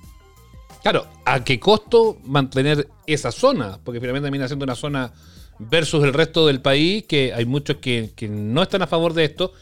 [0.83, 3.79] Claro, ¿a qué costo mantener esa zona?
[3.83, 5.13] Porque finalmente termina siendo una zona
[5.59, 9.25] versus el resto del país, que hay muchos que, que no están a favor de
[9.25, 9.53] esto,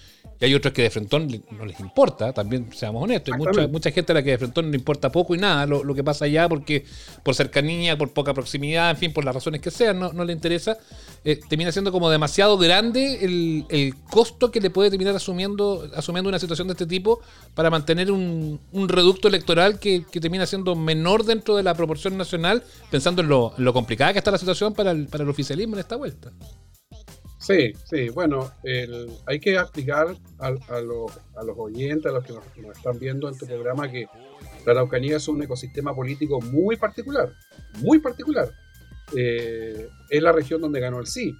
[0.40, 3.34] y hay otros que de frentón no les importa, también seamos honestos.
[3.34, 5.66] Hay mucha, mucha gente a la que de frentón no le importa poco y nada
[5.66, 6.84] lo, lo que pasa allá, porque
[7.22, 10.32] por cercanía, por poca proximidad, en fin, por las razones que sean, no, no le
[10.32, 10.78] interesa.
[11.24, 16.28] Eh, termina siendo como demasiado grande el, el costo que le puede terminar asumiendo, asumiendo
[16.28, 17.20] una situación de este tipo
[17.54, 22.16] para mantener un, un reducto electoral que, que termina siendo menor dentro de la proporción
[22.16, 25.30] nacional, pensando en lo, en lo complicada que está la situación para el, para el
[25.30, 26.32] oficialismo en esta vuelta.
[27.46, 30.08] Sí, sí, bueno, el- hay que explicar
[30.40, 33.88] a, a los, a los oyentes, a los que nos, están viendo en tu programa,
[33.90, 34.06] que
[34.64, 37.32] la Araucanía es un ecosistema político muy particular,
[37.78, 38.50] muy particular.
[39.16, 41.32] Eh, es la región donde ganó el sí,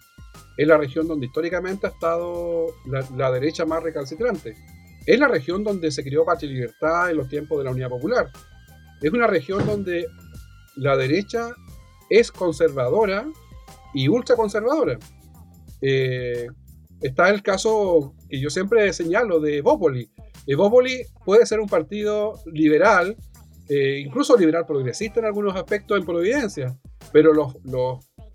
[0.56, 4.54] es la región donde históricamente ha estado la, la derecha más recalcitrante,
[5.06, 7.88] es la región donde se creó Patria y Libertad en los tiempos de la Unidad
[7.88, 8.30] Popular,
[9.02, 10.06] es una región donde
[10.76, 11.50] la derecha
[12.10, 13.26] es conservadora
[13.92, 14.98] y ultraconservadora.
[15.80, 16.46] Eh,
[17.00, 20.10] está el caso que yo siempre señalo de Evópoli.
[20.46, 23.16] Evópoli puede ser un partido liberal,
[23.68, 26.76] eh, incluso liberal progresista en algunos aspectos en Providencia,
[27.12, 27.56] pero los,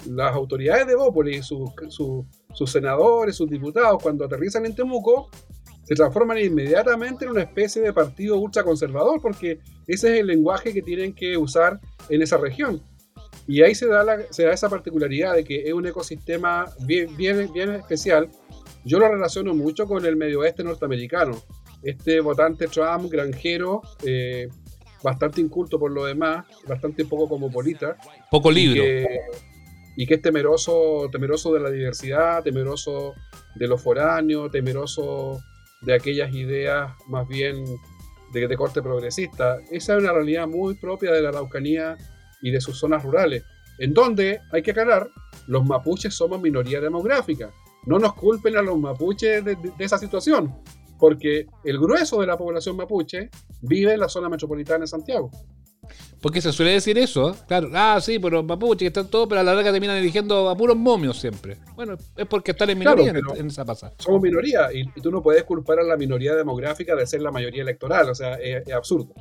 [0.08, 5.30] las autoridades de sus- sus senadores, sus diputados, cuando aterrizan en Temuco,
[5.84, 10.82] se transforman inmediatamente en una especie de partido ultraconservador, porque ese es el lenguaje que
[10.82, 12.82] tienen que usar en esa región.
[13.48, 17.16] Y ahí se da, la- se da esa particularidad de que es un ecosistema bien,
[17.18, 18.30] bien, bien especial.
[18.86, 21.42] Yo lo relaciono mucho con el medio oeste norteamericano.
[21.84, 24.48] Este votante Trump, granjero, eh,
[25.04, 27.98] bastante inculto por lo demás, bastante poco cosmopolita,
[28.30, 28.84] Poco y libro.
[28.84, 29.20] que,
[29.98, 33.14] y que es temeroso, temeroso de la diversidad, temeroso
[33.56, 35.40] de los foráneos, temeroso
[35.82, 37.66] de aquellas ideas más bien
[38.32, 39.58] de, de corte progresista.
[39.72, 41.98] Esa es una realidad muy propia de la Araucanía
[42.42, 43.44] y de sus zonas rurales,
[43.80, 45.10] en donde, hay que aclarar,
[45.48, 47.52] los mapuches somos minoría demográfica.
[47.86, 50.54] No nos culpen a los mapuches de, de- de esa situación,
[51.00, 53.30] porque el grueso de la población mapuche
[53.62, 55.32] vive en la zona metropolitana de Santiago.
[56.22, 57.34] Porque se suele decir eso, ¿eh?
[57.48, 57.70] claro.
[57.74, 60.78] Ah, sí, pero mapuche, que están todos, pero a la larga terminan eligiendo a puros
[60.78, 61.58] momios siempre.
[61.76, 63.94] Bueno, es porque están en Claro, minoría en- pero- en, esa pasada.
[63.98, 67.32] somos minoría y, y tú no puedes culpar a la minoría demográfica de ser la
[67.32, 69.16] mayoría electoral, o sea, es, es absurdo.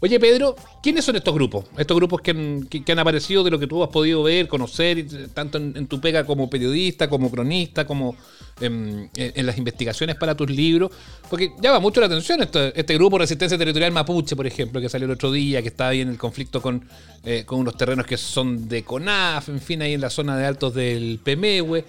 [0.00, 1.64] Oye, Pedro, ¿quiénes son estos grupos?
[1.78, 4.98] Estos grupos que han, que, han aparecido de lo que tú has podido ver, conocer,
[4.98, 8.16] eh, tanto en, tu pega como periodista, como cronista, como
[8.60, 10.90] em, en, en las investigaciones para tus libros.
[11.28, 15.06] Porque llama mucho la atención este, este grupo Resistencia Territorial Mapuche, por ejemplo, que salió
[15.06, 16.86] el otro día, que está ahí en el conflicto con,
[17.24, 20.46] eh, con unos terrenos que son de CONAF, en fin, ahí en la zona de
[20.46, 21.84] altos del Pemehue.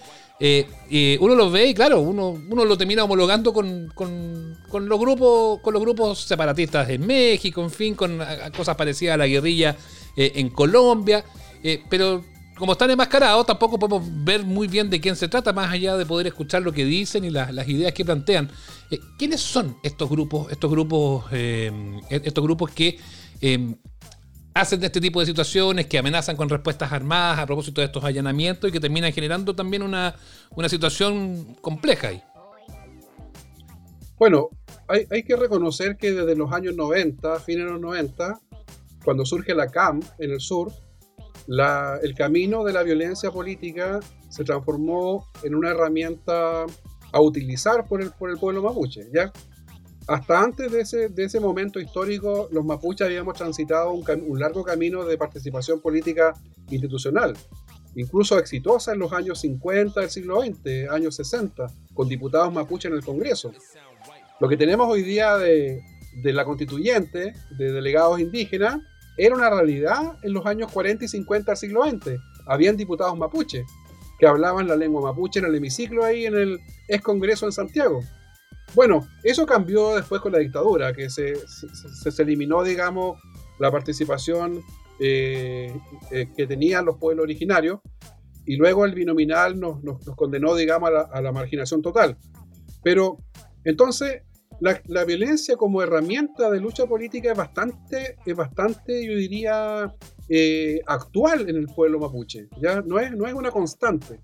[0.46, 5.00] Eh, uno los ve y claro, uno, uno lo termina homologando con, con- con los
[5.00, 8.20] grupos, con los grupos separatistas en México, en fin, con
[8.58, 9.78] cosas parecidas a la guerrilla
[10.18, 11.24] eh, en Colombia.
[11.64, 12.26] Eh, pero
[12.58, 16.06] como están enmascarados, tampoco podemos ver muy bien de quién se trata, más allá de
[16.06, 18.52] poder escuchar lo que dicen y las ideas que plantean.
[19.18, 21.24] ¿Quiénes son estos grupos, estos grupos,
[22.10, 23.00] estos grupos que
[24.54, 28.70] hacen este tipo de situaciones, que amenazan con respuestas armadas a propósito de estos allanamientos
[28.70, 30.16] y que terminan generando también una,
[30.52, 32.24] una situación compleja ahí?
[34.18, 34.50] Bueno,
[34.88, 38.40] hay, hay, que reconocer que desde los años 90, fines de los 90,
[39.04, 40.72] cuando surge la CAM en el sur,
[41.48, 44.00] el camino de la violencia política
[44.30, 46.66] se transformó en una herramienta
[47.12, 49.08] a utilizar por el, por el pueblo mapuche.
[49.14, 49.32] ¿ya?
[50.08, 55.06] Hasta antes de ese, de ese momento histórico, los mapuches habíamos transitado un, largo camino
[55.06, 56.34] de participación política
[56.70, 57.34] institucional,
[57.96, 62.98] incluso exitosa en los años 50 del siglo XX, años 60, con diputados mapuches en
[62.98, 63.54] el Congreso.
[64.40, 65.82] Lo que tenemos hoy día de,
[66.22, 68.80] de la constituyente, de delegados indígenas,
[69.18, 72.20] era una realidad en los años 40 y 50 del siglo XX.
[72.46, 73.64] Habían diputados mapuche
[74.20, 78.02] que hablaban la lengua mapuche en el hemiciclo ahí en el ex Congreso en Santiago.
[78.76, 83.20] Bueno, eso cambió después con la dictadura, que se, se, eliminó, digamos,
[83.60, 84.62] la participación
[85.00, 85.76] eh,
[86.12, 87.80] eh, que tenían los pueblos originarios
[88.46, 92.18] y luego el binominal nos, nos, condenó, digamos, a la, la, marginación total.
[92.84, 93.18] Pero
[93.64, 94.24] entonces
[94.60, 99.94] la, violencia como herramienta de lucha política es bastante, es bastante yo diría,
[100.30, 102.48] eh, actual en el pueblo mapuche.
[102.62, 104.20] Ya no es, no es una constante.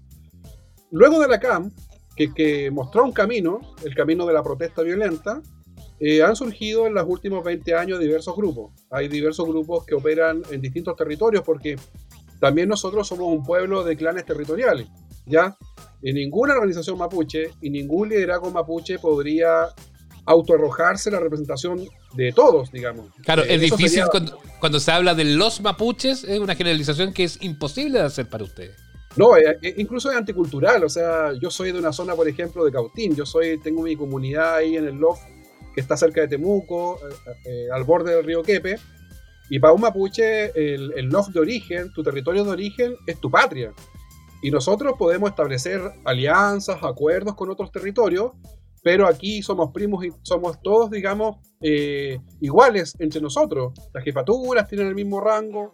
[0.91, 1.72] Luego de la CAM,
[2.20, 5.41] que, que mostró un camino, el camino de la protesta violenta,
[6.01, 8.74] eh, han surgido en los últimos 20 años diversos grupos.
[8.91, 11.78] Hay diversos grupos que operan en distintos territorios porque
[12.41, 14.88] también nosotros somos un pueblo de clanes territoriales.
[15.26, 15.57] ¿ya?
[16.01, 19.70] Y ninguna organización mapuche y ningún liderazgo mapuche podría
[20.26, 23.07] autoarrojarse la representación de todos, digamos.
[23.24, 24.03] Claro, es difícil
[24.59, 28.43] cuando, se habla de los mapuches, es una generalización que es imposible de hacer para
[28.43, 28.88] ustedes.
[29.16, 32.64] No, eh, eh, incluso es anticultural, o sea, yo soy de una zona, por ejemplo,
[32.64, 35.20] de Cautín, yo soy, tengo mi comunidad ahí en el Lof,
[35.74, 36.99] que está cerca de Temuco,
[37.45, 38.78] eh, al borde del río Quepe,
[39.49, 43.32] y para un mapuche, el, el Lof de origen, tu territorio de origen, es tu
[43.32, 43.74] patria.
[44.43, 48.34] Y nosotros podemos establecer alianzas, acuerdos con otros territorios,
[48.84, 51.38] pero aquí somos primos y somos todos, digamos,
[52.39, 53.74] iguales entre nosotros.
[53.91, 55.74] Las jefaturas tienen el mismo rango,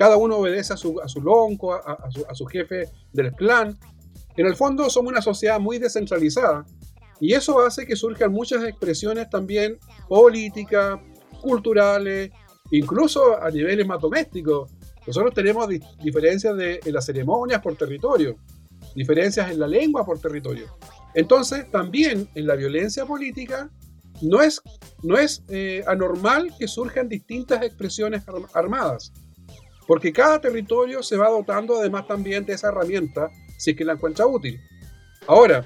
[0.00, 3.78] cada uno obedece a su, a lonco, a, su, jefe del clan.
[4.34, 6.64] En el fondo somos una sociedad muy descentralizada
[7.20, 9.78] y eso hace que surjan muchas expresiones también
[10.08, 10.98] políticas,
[11.42, 12.30] culturales,
[12.70, 14.70] incluso a niveles más domésticos.
[15.06, 15.68] Nosotros tenemos
[16.02, 18.36] diferencias en las ceremonias por territorio,
[18.94, 20.78] diferencias en la lengua por territorio.
[21.12, 23.68] Entonces, también en la violencia política
[24.22, 24.62] no es,
[25.02, 28.22] no es eh, anormal que surjan distintas expresiones
[28.54, 29.12] armadas,
[29.90, 33.28] porque cada territorio se va dotando además también de esa herramienta
[33.58, 34.60] si es que la encuentra útil.
[35.26, 35.64] Ahora,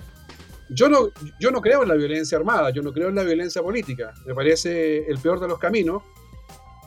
[0.70, 3.62] yo no, yo no creo en la violencia armada, yo no creo en la violencia
[3.62, 6.04] política, me parece el peor de los caminos,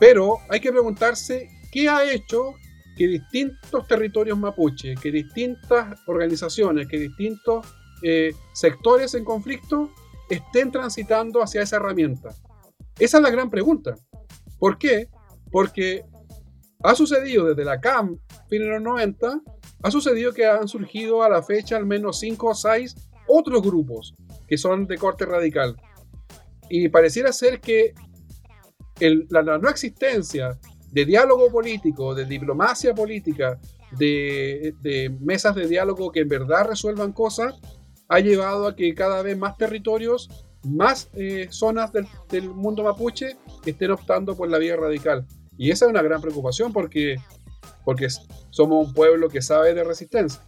[0.00, 2.54] pero hay que preguntarse qué ha hecho
[2.96, 7.64] que distintos territorios mapuche, que distintas organizaciones, que distintos
[8.02, 9.92] eh, sectores en conflicto
[10.28, 12.30] estén transitando hacia esa herramienta?
[12.98, 13.94] Esa es la gran pregunta.
[14.58, 15.08] ¿Por qué?
[15.52, 16.04] Porque
[16.82, 18.18] ha sucedido desde la CAM,
[18.48, 19.40] fin de los 90,
[19.82, 22.94] ha sucedido que han surgido a la fecha al menos 5 o 6
[23.28, 24.14] otros grupos
[24.46, 25.76] que son de corte radical.
[26.70, 27.94] Y pareciera ser que
[29.00, 30.58] la, no existencia
[30.90, 33.58] de diálogo político, de diplomacia política,
[33.98, 37.60] de, de mesas de diálogo que en verdad resuelvan cosas,
[38.08, 40.28] ha llevado a que cada vez más territorios,
[40.64, 45.26] más eh, zonas del, mundo mapuche estén optando por la vía radical.
[45.58, 47.16] Y esa es una gran preocupación porque,
[47.84, 48.08] porque
[48.50, 50.40] somos un pueblo que sabe de resistencia.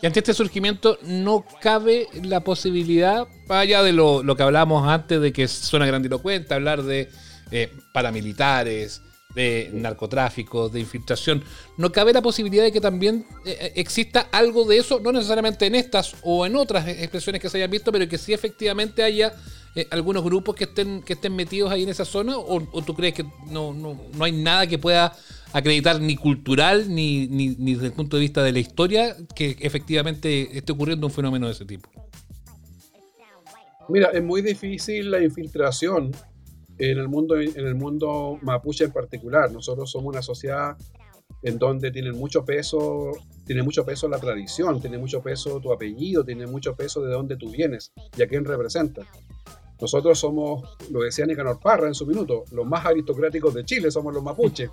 [0.00, 5.32] Y ante este surgimiento no cabe la posibilidad, allá de lo, que hablábamos antes, de
[5.32, 7.10] que suena grandilocuente hablar de
[7.50, 9.02] eh, paramilitares,
[9.34, 11.44] de narcotráfico, de infiltración.
[11.76, 15.66] ¿No cabe la posibilidad de que también eh, eh, exista algo de eso, no necesariamente
[15.66, 19.34] en estas o en otras expresiones que se hayan visto, pero que sí efectivamente haya
[19.74, 22.38] eh, algunos grupos que estén, que estén metidos ahí en esa zona?
[22.38, 25.14] ¿O, tú crees que no, no, no, hay nada que pueda
[25.52, 29.56] acreditar ni cultural ni, ni, ni desde el punto de vista de la historia que
[29.60, 31.90] efectivamente esté ocurriendo un fenómeno de ese tipo?
[33.90, 36.12] Mira, es muy difícil la infiltración
[36.78, 39.50] en el mundo, en el mundo mapuche en particular.
[39.50, 40.76] Nosotros somos una sociedad
[41.42, 43.10] en donde tiene mucho peso,
[43.46, 47.36] tiene mucho peso la tradición, tiene mucho peso tu apellido, tiene mucho peso de dónde
[47.36, 49.06] tú vienes y a quién representas.
[49.80, 54.12] Nosotros somos, lo decía Nicanor Parra en su minuto, los más aristocráticos de Chile somos
[54.12, 54.70] los mapuches.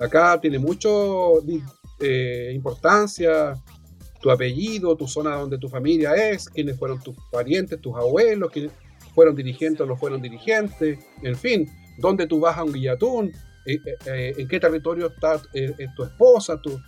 [0.00, 1.42] Acá tiene mucho,
[2.00, 3.54] eh, importancia,
[4.20, 8.72] tu apellido, tu zona donde tu familia es, quiénes fueron tus parientes, tus abuelos, quiénes
[9.14, 13.32] fueron dirigentes o no fueron dirigentes, en fin, dónde tú vas a un guillatún,
[13.66, 15.40] eh, eh, en qué territorio está
[15.96, 16.80] tu esposa, tu,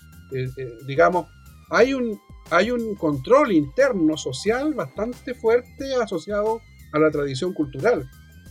[0.87, 1.27] digamos,
[1.71, 2.19] hay un,
[2.51, 6.61] hay un control interno social bastante fuerte asociado
[6.93, 8.09] a la tradición cultural.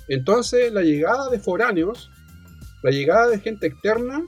[0.09, 2.09] Entonces, la llegada de foráneos,
[2.83, 4.23] la llegada de gente externa,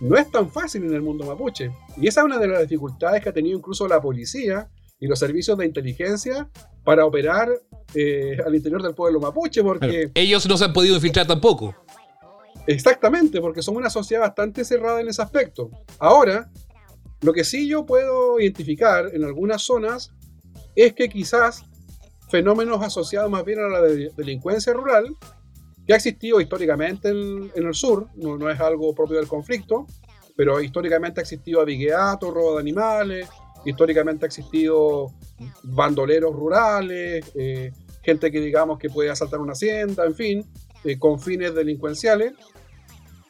[0.00, 1.70] no es tan fácil en el mundo mapuche.
[1.96, 5.18] Y esa es una de las dificultades que ha tenido incluso la policía y los
[5.18, 6.48] servicios de inteligencia
[6.84, 7.48] para operar
[7.94, 10.10] eh, al interior del pueblo mapuche, porque...
[10.14, 11.74] Ellos no se han podido infiltrar tampoco.
[12.66, 15.70] Exactamente, porque son una sociedad bastante cerrada en ese aspecto.
[15.98, 16.50] Ahora,
[17.22, 20.12] lo que sí yo puedo identificar en algunas zonas
[20.76, 21.64] es que quizás
[22.30, 25.16] fenómenos asociados más bien a la delincuencia rural,
[25.86, 29.86] que ha existido históricamente en, el sur, no, es algo propio del conflicto,
[30.36, 33.28] pero históricamente ha existido avigueato, robo de animales,
[33.64, 35.12] históricamente ha existido
[35.62, 40.46] bandoleros rurales, eh, gente que digamos que puede asaltar una hacienda, en fin,
[40.84, 42.32] eh, con fines delincuenciales.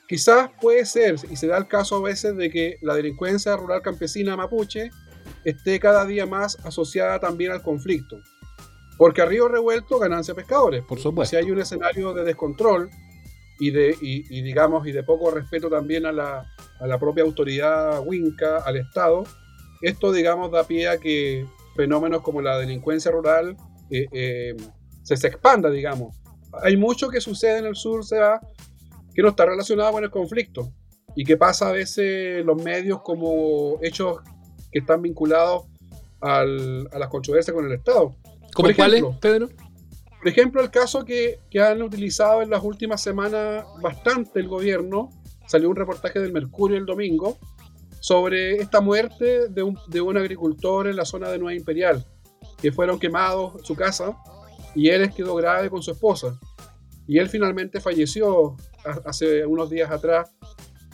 [0.08, 3.80] Quizás puede ser, y se da el caso a veces de que la delincuencia rural
[3.82, 4.90] campesina mapuche
[5.44, 8.16] esté cada día más asociada también al conflicto.
[8.98, 10.84] Porque a río revuelto ganancia pescadores.
[10.84, 11.30] Por supuesto.
[11.30, 12.90] Si hay un escenario de descontrol
[13.58, 16.46] y de, y, digamos, y de poco respeto también a la,
[16.80, 19.24] a la propia autoridad Winca, al Estado,
[19.80, 23.56] esto, digamos, da pie a que fenómenos como la delincuencia rural
[23.90, 24.56] eh, eh,
[25.02, 26.16] se, se expanda, digamos.
[26.62, 28.40] Hay mucho que sucede en el sur, se va
[29.14, 30.72] que no está relacionado con el conflicto
[31.14, 34.18] y que pasa a veces los medios como hechos
[34.70, 35.64] que están vinculados
[36.20, 38.14] al, a las controversias con el Estado.
[38.54, 39.48] ¿Cómo cuáles, Pedro?
[40.18, 45.10] Por ejemplo, el caso que, que, han utilizado en las últimas semanas bastante el gobierno,
[45.46, 47.38] salió un reportaje del Mercurio el domingo,
[48.00, 52.04] sobre esta muerte de un, de un agricultor en la zona de Nueva Imperial,
[52.60, 54.16] que fueron quemados su casa
[54.74, 56.38] y él quedó grave con su esposa.
[57.06, 58.56] Y él finalmente falleció
[59.04, 60.30] hace unos días atrás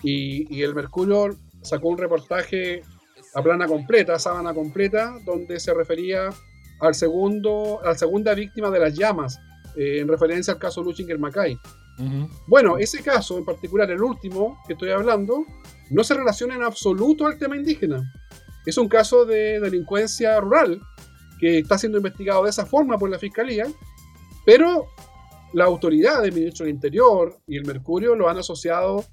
[0.03, 2.83] y, el Mercurio sacó un reportaje
[3.35, 6.31] a plana completa, sábana completa, donde se refería
[6.81, 9.39] al segundo, a la segunda víctima de las llamas,
[9.77, 11.59] eh, en referencia al caso Luchinger Macay.
[12.47, 15.45] Bueno, ese caso en particular, el último que estoy hablando,
[15.91, 18.13] no se relaciona en absoluto al tema indígena.
[18.65, 20.81] Es un caso de delincuencia rural
[21.39, 23.67] que está siendo investigado de esa forma por la fiscalía,
[24.45, 24.87] pero
[25.53, 29.05] la autoridad del ministro del Interior y el Mercurio lo han asociado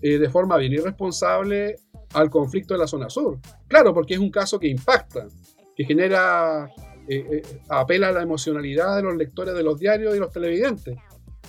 [0.00, 1.76] eh, de forma bien irresponsable
[2.14, 3.38] al conflicto de la zona sur.
[3.68, 5.26] Claro, porque es un caso que impacta,
[5.76, 6.70] que genera,
[7.08, 10.98] eh, eh, apela a la emocionalidad de los lectores de los diarios y los televidentes,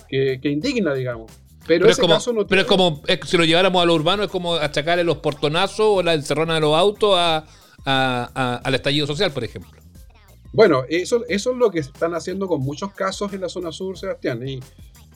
[0.08, 1.32] que, indigna, digamos.
[1.66, 4.55] Pero, es como, no pero es como, si lo lleváramos a lo urbano, es como
[4.55, 7.18] achacarle los portonazos o la encerrona de los autos
[7.86, 9.72] al estallido social, por ejemplo.
[10.51, 13.97] Bueno, eso, eso es lo que están haciendo con muchos casos en la zona sur,
[13.97, 14.47] Sebastián.
[14.47, 14.59] Y,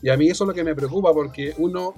[0.02, 1.94] y a mí eso es lo que me preocupa, porque uno,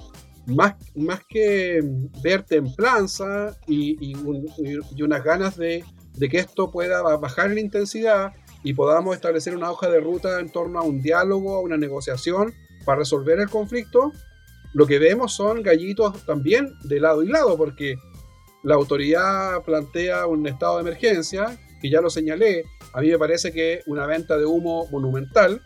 [0.45, 1.79] más, más que
[2.21, 5.83] ver templanza y, y, unas ganas de,
[6.15, 8.33] de, que esto pueda bajar en intensidad
[8.63, 12.53] y podamos establecer una hoja de ruta en torno a un diálogo, a una negociación
[12.85, 14.11] para resolver el conflicto,
[14.73, 17.95] lo que vemos son gallitos también de lado y lado, porque
[18.63, 23.51] la autoridad plantea un estado de emergencia, que ya lo señalé, a mí me parece
[23.51, 25.61] que una venta de humo monumental.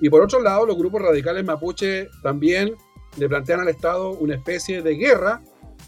[0.00, 2.74] Y por otro lado, los grupos radicales mapuche también
[3.16, 5.42] le plantean al Estado una especie de guerra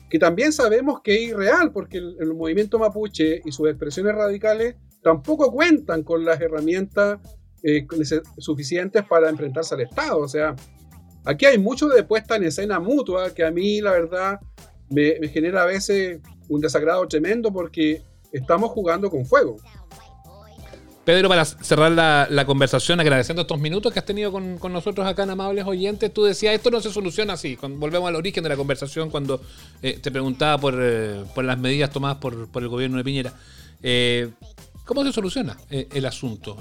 [0.09, 5.51] que también sabemos que es irreal, porque el, movimiento mapuche y sus expresiones radicales tampoco
[5.51, 7.19] cuentan con las herramientas
[7.63, 7.87] eh,
[8.39, 10.19] suficientes para enfrentarse al Estado.
[10.19, 10.55] O sea,
[11.27, 14.41] aquí hay mucho de puesta en escena mutua que a mí, la verdad,
[14.89, 18.03] me, genera a veces un desagrado tremendo porque
[18.33, 19.57] estamos jugando con fuego.
[21.05, 25.31] Pedro, para cerrar la, conversación, agradeciendo estos minutos que has tenido con, nosotros acá en
[25.31, 27.57] Amables Oyentes, tú decías, esto no se soluciona así.
[27.63, 29.41] Volvemos al origen de la conversación cuando
[29.83, 33.33] eh, te preguntaba eh, por, las medidas tomadas por, el gobierno de Piñera.
[33.85, 34.31] Eh,
[34.85, 36.57] ¿Cómo se soluciona el asunto?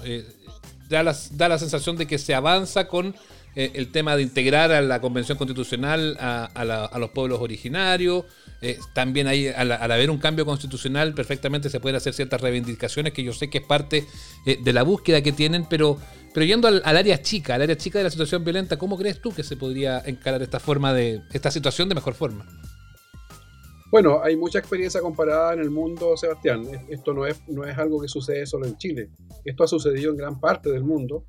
[0.90, 3.16] Da, la, sensación de que se avanza con
[3.56, 8.26] el tema de integrar a la Convención Constitucional a los pueblos originarios,
[8.62, 13.24] eh, también ahí, al, haber un cambio constitucional, perfectamente se pueden hacer ciertas reivindicaciones que
[13.24, 14.06] yo sé que es parte
[14.46, 16.00] eh, de la búsqueda que tienen, pero,
[16.34, 19.32] pero yendo al, área chica, al área chica de la situación violenta, ¿cómo crees tú
[19.32, 22.46] que se podría encarar esta forma de esta situación de mejor forma?
[23.92, 26.66] Bueno, hay mucha experiencia comparada en el mundo, Sebastián.
[26.90, 29.10] Esto no es, no es algo que sucede solo en Chile.
[29.44, 31.26] Esto ha sucedido en gran parte del mundo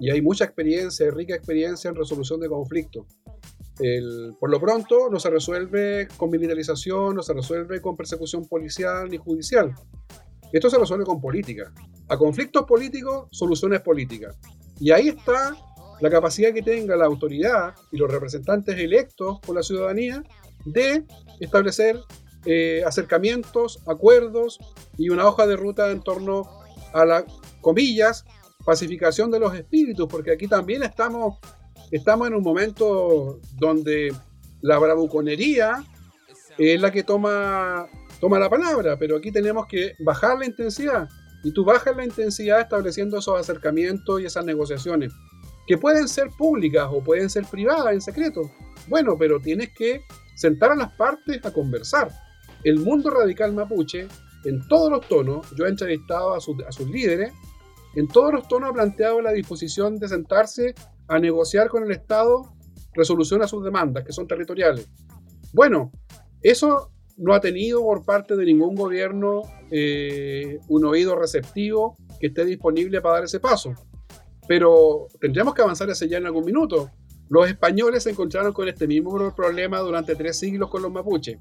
[0.00, 3.06] y hay mucha experiencia, rica experiencia en resolución de conflictos.
[4.40, 9.16] por lo pronto no se resuelve con militarización, no se resuelve con persecución policial ni
[9.18, 9.74] judicial.
[10.52, 11.72] Esto se resuelve con política.
[12.08, 14.36] A conflictos políticos, soluciones políticas.
[14.80, 15.54] Y ahí está
[16.00, 20.22] la capacidad que tenga la autoridad y los representantes electos por la ciudadanía
[20.64, 21.04] de
[21.40, 22.00] establecer
[22.46, 24.58] eh, acercamientos, acuerdos
[24.96, 26.48] y una hoja de ruta en torno
[26.94, 27.24] a la,
[27.60, 28.24] comillas,
[28.64, 31.38] pacificación de los espíritus, porque aquí también estamos,
[31.90, 34.14] estamos en un momento donde
[34.60, 35.84] la bravuconería
[36.58, 37.86] es la que toma,
[38.20, 41.08] toma la palabra, pero aquí tenemos que bajar la intensidad.
[41.44, 45.12] Y tú bajas la intensidad estableciendo esos acercamientos y esas negociaciones,
[45.68, 48.50] que pueden ser públicas o pueden ser privadas en secreto.
[48.88, 50.02] Bueno, pero tienes que
[50.34, 52.10] sentar a las partes a conversar.
[52.64, 54.08] El mundo radical mapuche,
[54.44, 57.32] en todos los tonos, yo he entrevistado a, sus- a sus líderes,
[57.98, 60.72] en todos los tonos ha planteado la disposición de sentarse
[61.08, 62.54] a negociar con el Estado
[62.94, 64.88] resolución a sus demandas, que son territoriales.
[65.52, 65.90] Bueno,
[66.40, 69.42] eso no ha tenido por parte de ningún gobierno
[69.72, 73.74] eh, un oído receptivo que esté disponible para dar ese paso.
[74.46, 76.92] Pero tendríamos que avanzar hacia allá en algún minuto.
[77.28, 81.38] Los españoles se encontraron con este mismo problema durante tres siglos con los mapuches.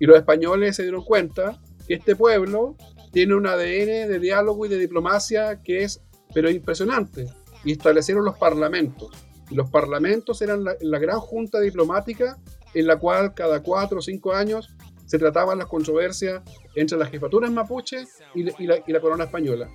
[0.00, 2.74] Y los españoles se dieron cuenta que este pueblo
[3.12, 6.02] tiene un ADN de diálogo y de diplomacia que es,
[6.34, 7.26] pero impresionante.
[7.64, 9.10] Y establecieron los parlamentos.
[9.50, 12.38] Y los parlamentos eran la, gran junta diplomática
[12.74, 14.68] en la cual cada cuatro o cinco años
[15.06, 16.42] se trataban las controversias
[16.74, 18.04] entre las jefaturas mapuche
[18.34, 18.52] y la,
[18.86, 19.68] y la corona española.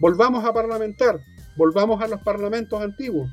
[0.00, 1.20] Volvamos a parlamentar,
[1.56, 3.30] volvamos a los parlamentos antiguos.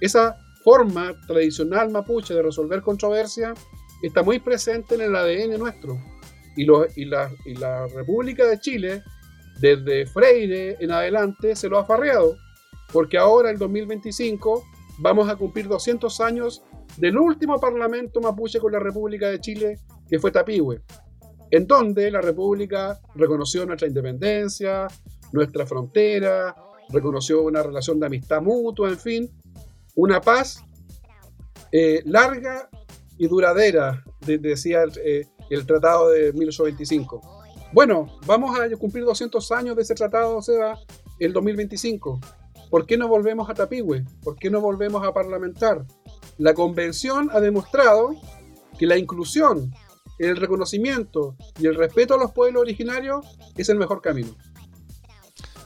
[0.00, 3.58] Esa forma tradicional mapuche de resolver controversias
[4.02, 5.98] está muy presente en el ADN nuestro.
[6.56, 6.62] Y,
[6.96, 9.02] y la, República de Chile,
[9.60, 12.36] desde Freire en adelante, se lo ha farreado.
[12.92, 14.64] Porque ahora, el 2025,
[14.98, 16.62] vamos a cumplir 200 años
[16.96, 19.78] del último parlamento mapuche con la República de Chile,
[20.08, 20.82] que fue Tapigüe,
[21.50, 24.86] en donde la República reconoció nuestra independencia,
[25.32, 26.54] nuestra frontera,
[26.90, 29.30] reconoció una relación de amistad mutua, en fin,
[29.96, 30.62] una paz
[31.72, 32.68] eh, larga
[33.18, 35.24] y duradera, de- decía eh,
[35.54, 37.20] el tratado de 1825.
[37.72, 40.78] Bueno, vamos a cumplir 200 años de ese tratado, Seba,
[41.18, 42.20] el 2025.
[42.70, 44.04] ¿Por qué no volvemos a Tapigüe?
[44.22, 45.84] ¿Por qué no volvemos a parlamentar?
[46.38, 48.14] La convención ha demostrado
[48.78, 49.72] que la inclusión,
[50.18, 53.26] el reconocimiento y el respeto a los pueblos originarios
[53.56, 54.36] es el mejor camino.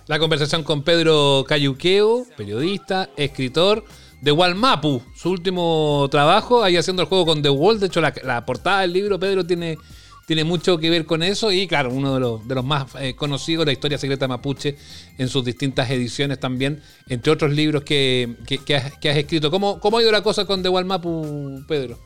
[0.07, 3.85] La conversación con Pedro Cayuqueo, periodista, escritor
[4.21, 7.81] de Walmapu, su último trabajo, ahí haciendo el juego con The Wall.
[7.81, 9.79] De hecho, la, portada del libro, Pedro, tiene,
[10.27, 11.53] tiene mucho que ver con eso.
[11.53, 14.77] Y claro, uno de los, de los más eh, conocidos, la historia secreta mapuche,
[15.19, 19.51] en sus distintas ediciones también, entre otros libros que, que has escrito.
[19.51, 21.99] ¿Cómo, ¿Cómo ha ido la cosa con The Walmapu, Pedro?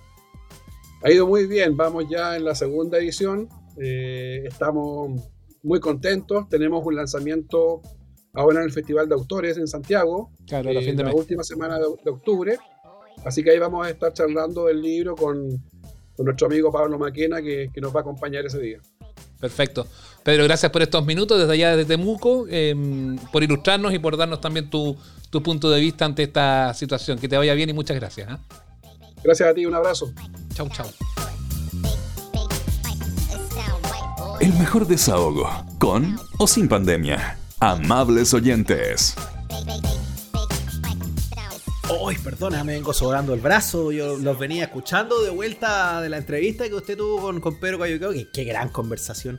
[1.05, 3.49] Ha ido muy bien, vamos ya en la segunda edición,
[3.81, 5.21] eh, estamos
[5.65, 7.83] muy contentos, tenemos un lanzamiento
[8.35, 11.19] ahora en el Festival de Autores en Santiago, Claro, eh, a fin de la mes.
[11.19, 12.59] última semana de, de octubre,
[13.25, 15.37] así que ahí vamos a estar charlando del libro con,
[16.17, 18.79] con nuestro amigo Pablo Maquena que, que nos va a acompañar ese día.
[19.41, 19.87] Perfecto.
[20.23, 22.75] Pedro, gracias por estos minutos desde allá desde Temuco, eh,
[23.33, 24.97] por ilustrarnos y por darnos también tu,
[25.31, 27.19] tu punto de vista ante esta situación.
[27.19, 28.29] Que te vaya bien y muchas gracias.
[28.31, 28.39] ¿ah?
[29.25, 30.13] Gracias a ti, un abrazo.
[30.55, 30.87] Chau, chau.
[34.41, 37.37] El mejor desahogo, con o sin pandemia.
[37.63, 39.15] Amables oyentes.
[42.01, 43.93] Uy, perdona, me vengo sobrando el brazo.
[43.93, 47.79] Yo los venía escuchando de vuelta de la entrevista que usted tuvo con, con Pedro
[47.79, 48.11] Cayuqueo.
[48.15, 49.39] Que qué gran conversación.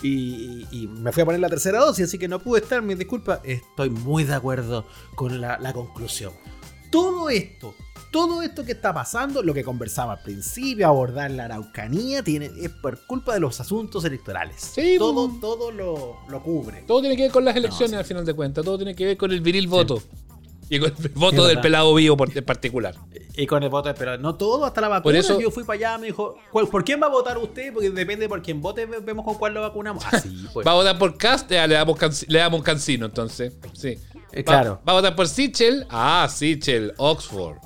[0.00, 2.80] Y, me fui a poner la tercera dosis, así que no pude estar.
[2.80, 3.40] Mis disculpas.
[3.42, 6.32] Estoy muy de acuerdo con la conclusión.
[6.94, 7.74] Todo esto,
[8.12, 12.70] todo esto que está pasando, lo que conversaba al principio, abordar la araucanía, tiene, es
[12.70, 14.60] por culpa de los asuntos electorales.
[14.74, 15.40] Sí, todo, pues.
[15.40, 16.84] todo lo, lo cubre.
[16.86, 17.96] Todo tiene que ver con las elecciones sí.
[17.96, 18.64] al final de cuentas.
[18.64, 20.00] Todo tiene que ver con el viril voto.
[20.70, 22.94] Y con el voto del pelado vivo por- en particular.
[23.36, 25.02] Y con el voto, pero no todo, hasta la vacuna.
[25.02, 27.72] Por eso- yo fui para allá, me dijo, ¿cuál- ¿por quién va a votar usted?
[27.72, 30.04] Porque depende por quién vote, ve- vemos con cuál lo vacunamos.
[30.12, 30.64] Así, pues.
[30.66, 33.52] Va a votar por Cast, eh, le damos, canci- le damos cancino entonces.
[33.72, 33.98] Sí.
[34.34, 34.80] Eh, claro.
[34.86, 35.86] Va, a votar por Sichel.
[35.90, 37.56] Ah, Sichel, Oxford.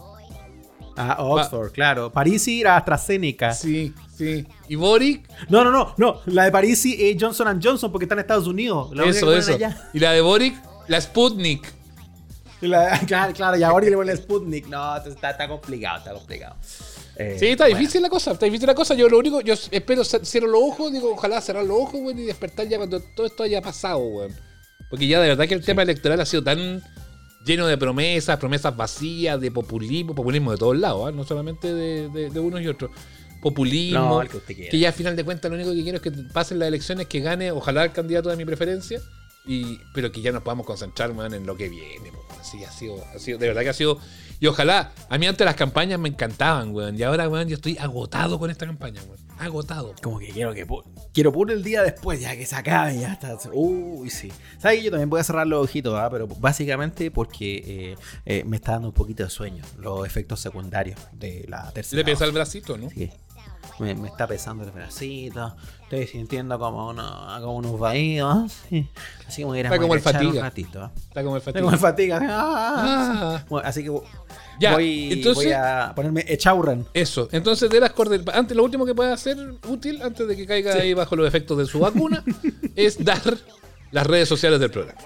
[0.97, 2.13] Ah, Oxford, claro.
[2.13, 3.53] Parisi era AstraZeneca.
[3.53, 4.47] Sí, sí.
[4.69, 5.29] ¿Y Boric?
[5.49, 6.21] No, no, no, no.
[6.27, 8.91] La de Parisi es Johnson Johnson porque está en Estados Unidos.
[8.95, 9.55] La eso, eso.
[9.55, 9.89] allá.
[9.95, 10.57] Y la de Boric,
[10.89, 11.73] la Sputnik.
[12.61, 14.67] La- claro, claro, y ahora le ponen Sputnik.
[14.67, 16.57] No, está, está complicado, está complicado.
[17.17, 17.79] Eh, Sí, está bueno.
[17.79, 18.95] difícil la cosa, está difícil la cosa.
[18.95, 22.27] Yo lo único, yo espero cierro los ojos, digo, ojalá cerrar los ojos, güey, y
[22.27, 24.31] despertar ya cuando todo esto haya pasado, güey.
[24.91, 26.83] Porque ya de verdad que el tema electoral ha sido tan
[27.45, 31.13] lleno de promesas, promesas vacías, de populismo, populismo de todos lados, ¿ah?
[31.13, 32.91] no solamente de, de, de unos y otros.
[33.41, 36.11] Populismo, No, que que ya al final de cuentas lo único que quiero es que
[36.11, 39.01] pasen las elecciones, que gane, ojalá el candidato de mi preferencia,
[39.49, 42.13] y, pero que ya nos podamos concentrar man, en lo que viene.
[42.13, 43.99] po, Así ha sido, ha sido, de verdad que ha sido.
[44.41, 46.97] Y ojalá, a mí antes las campañas me encantaban, weón.
[46.97, 49.19] Y ahora, weón, yo estoy agotado con esta campaña, weón.
[49.39, 49.95] Agotado.
[50.03, 50.67] Como que quiero que
[51.13, 53.37] quiero puro el día después, ya que se acabe, ya está.
[53.53, 54.31] Uy, sí.
[54.59, 54.85] ¿Sabes?
[54.85, 56.09] Yo también voy a cerrar los ojitos, ¿ah?
[56.11, 57.97] pero básicamente porque eh,
[58.27, 59.65] eh, me está dando un poquito de sueño.
[59.79, 62.01] Los efectos secundarios de la tercera.
[62.01, 62.89] Le pesa el bracito, ¿no?
[62.91, 63.11] Que
[63.81, 65.55] me, me está pesando el bracito.
[65.85, 68.53] Estoy sintiendo como, uno, como unos vaídos.
[68.69, 68.89] sí.
[69.27, 70.43] Así como Está como el un fatiga.
[70.43, 70.83] ratito.
[70.83, 70.91] ¿ah?
[70.97, 72.17] Está como el Estoy como fatiga.
[72.17, 72.37] en fatiga.
[72.41, 73.37] Ah.
[73.39, 73.91] Ah, Bueno, así que
[74.61, 76.87] Ya, voy, entonces- voy a ponerme Echauran.
[76.95, 77.29] eso.
[77.33, 78.35] Entonces, de las coordenadas.
[78.35, 79.37] Antes, lo último que puede hacer
[79.69, 82.25] útil, antes de que caiga ahí bajo los efectos de su vacuna,
[82.77, 83.21] es dar
[83.91, 85.01] las redes sociales del programa.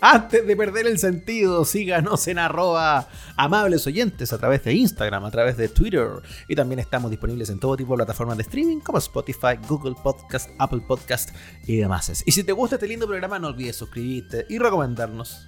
[0.00, 5.30] Antes de perder el sentido, síganos en arroba amables oyentes a través de Instagram, a
[5.30, 6.06] través de Twitter.
[6.46, 10.50] Y también estamos disponibles en todo tipo de plataformas de streaming como Spotify, Google Podcast,
[10.58, 11.30] Apple Podcast
[11.66, 12.22] y demás.
[12.24, 15.46] Y si te gusta este lindo programa, no olvides suscribirte y recomendarnos.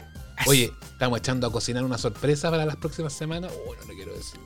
[0.48, 3.52] Oye, estamos echando a cocinar una sorpresa para las próximas semanas.
[3.68, 4.40] Uy, no quiero decir.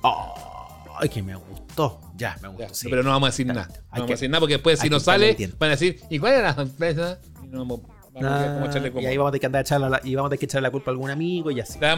[1.01, 2.01] Ay, que me gustó.
[2.17, 2.63] Ya, me gustó.
[2.69, 2.89] Ya, sí.
[2.91, 3.67] Pero no vamos a decir nada.
[3.69, 6.19] No que- vamos a decir nada porque después, si no sale, van a decir, ¿y
[6.19, 7.21] cuál era la sorpresa?
[7.43, 7.81] Y no vamos,
[8.15, 9.03] vamos a como echarle como.
[9.03, 10.47] y ahí vamos a tener que andar a echarle la, y vamos a tener que
[10.47, 11.79] echarle la culpa a algún amigo y así.
[11.83, 11.97] A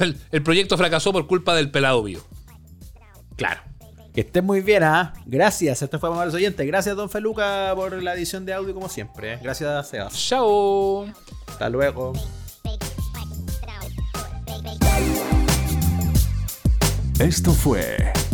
[0.00, 2.22] el, el proyecto fracasó por culpa del pelado vivo.
[3.36, 3.60] Claro.
[4.16, 5.12] Que estén muy bien, ¿ah?
[5.26, 5.82] Gracias.
[5.82, 6.66] Esto fue Amables Oyentes.
[6.66, 9.34] Gracias, Don Feluca, por la edición de audio, como siempre.
[9.34, 9.38] ¿eh?
[9.42, 10.14] Gracias, Sebas.
[10.14, 11.06] Chao.
[11.46, 12.14] Hasta luego.
[17.18, 18.12] Esto fue